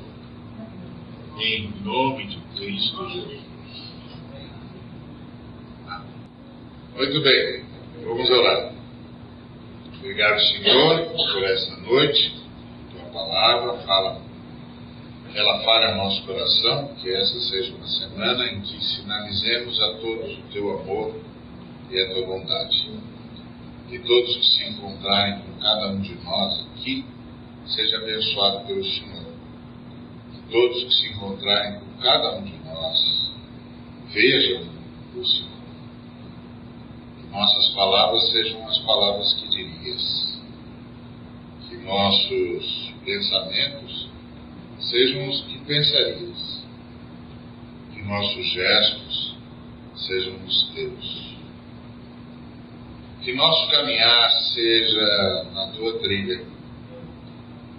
[1.40, 3.42] Em nome de Cristo Jesus.
[6.96, 7.64] Muito bem,
[8.04, 8.75] vamos orar.
[10.06, 12.36] Obrigado, Senhor, por essa noite.
[12.92, 14.22] Tua palavra fala,
[15.34, 20.38] ela fale ao nosso coração, que essa seja uma semana em que sinalizemos a todos
[20.38, 21.16] o teu amor
[21.90, 22.92] e a tua bondade.
[23.90, 27.04] Que todos que se encontrarem com cada um de nós aqui,
[27.66, 29.26] seja abençoado pelo Senhor
[30.52, 33.34] todos que se encontrarem com cada um de nós
[34.14, 34.68] vejam
[35.16, 35.55] o Senhor.
[37.36, 40.40] Nossas palavras sejam as palavras que dirias.
[41.68, 44.10] Que nossos pensamentos
[44.80, 46.66] sejam os que pensarias.
[47.94, 49.36] Que nossos gestos
[49.98, 51.36] sejam os teus.
[53.22, 56.46] Que nosso caminhar seja na tua trilha.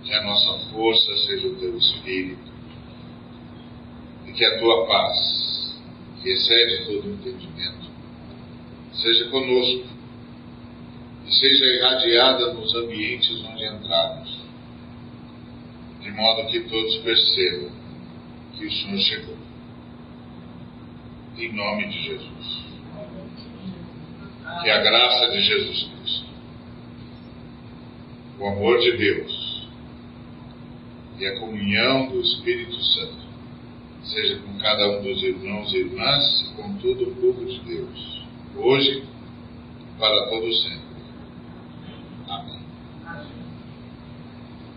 [0.05, 2.57] Que a nossa força seja o teu espírito
[4.37, 5.75] que a tua paz,
[6.23, 7.36] que excede todo entendimento,
[8.97, 9.87] seja conosco
[11.27, 14.41] e seja irradiada nos ambientes onde entrarmos,
[16.01, 17.71] de modo que todos percebam
[18.57, 19.37] que o Senhor chegou.
[21.39, 22.67] Em nome de Jesus.
[24.63, 26.27] Que a graça de Jesus Cristo,
[28.39, 29.69] o amor de Deus
[31.19, 33.27] e a comunhão do Espírito Santo
[34.05, 38.16] seja com cada um dos irmãos e irmãs e com todo o povo de Deus,
[38.59, 39.05] hoje
[39.99, 40.81] para todo sempre.
[42.29, 42.66] Amém.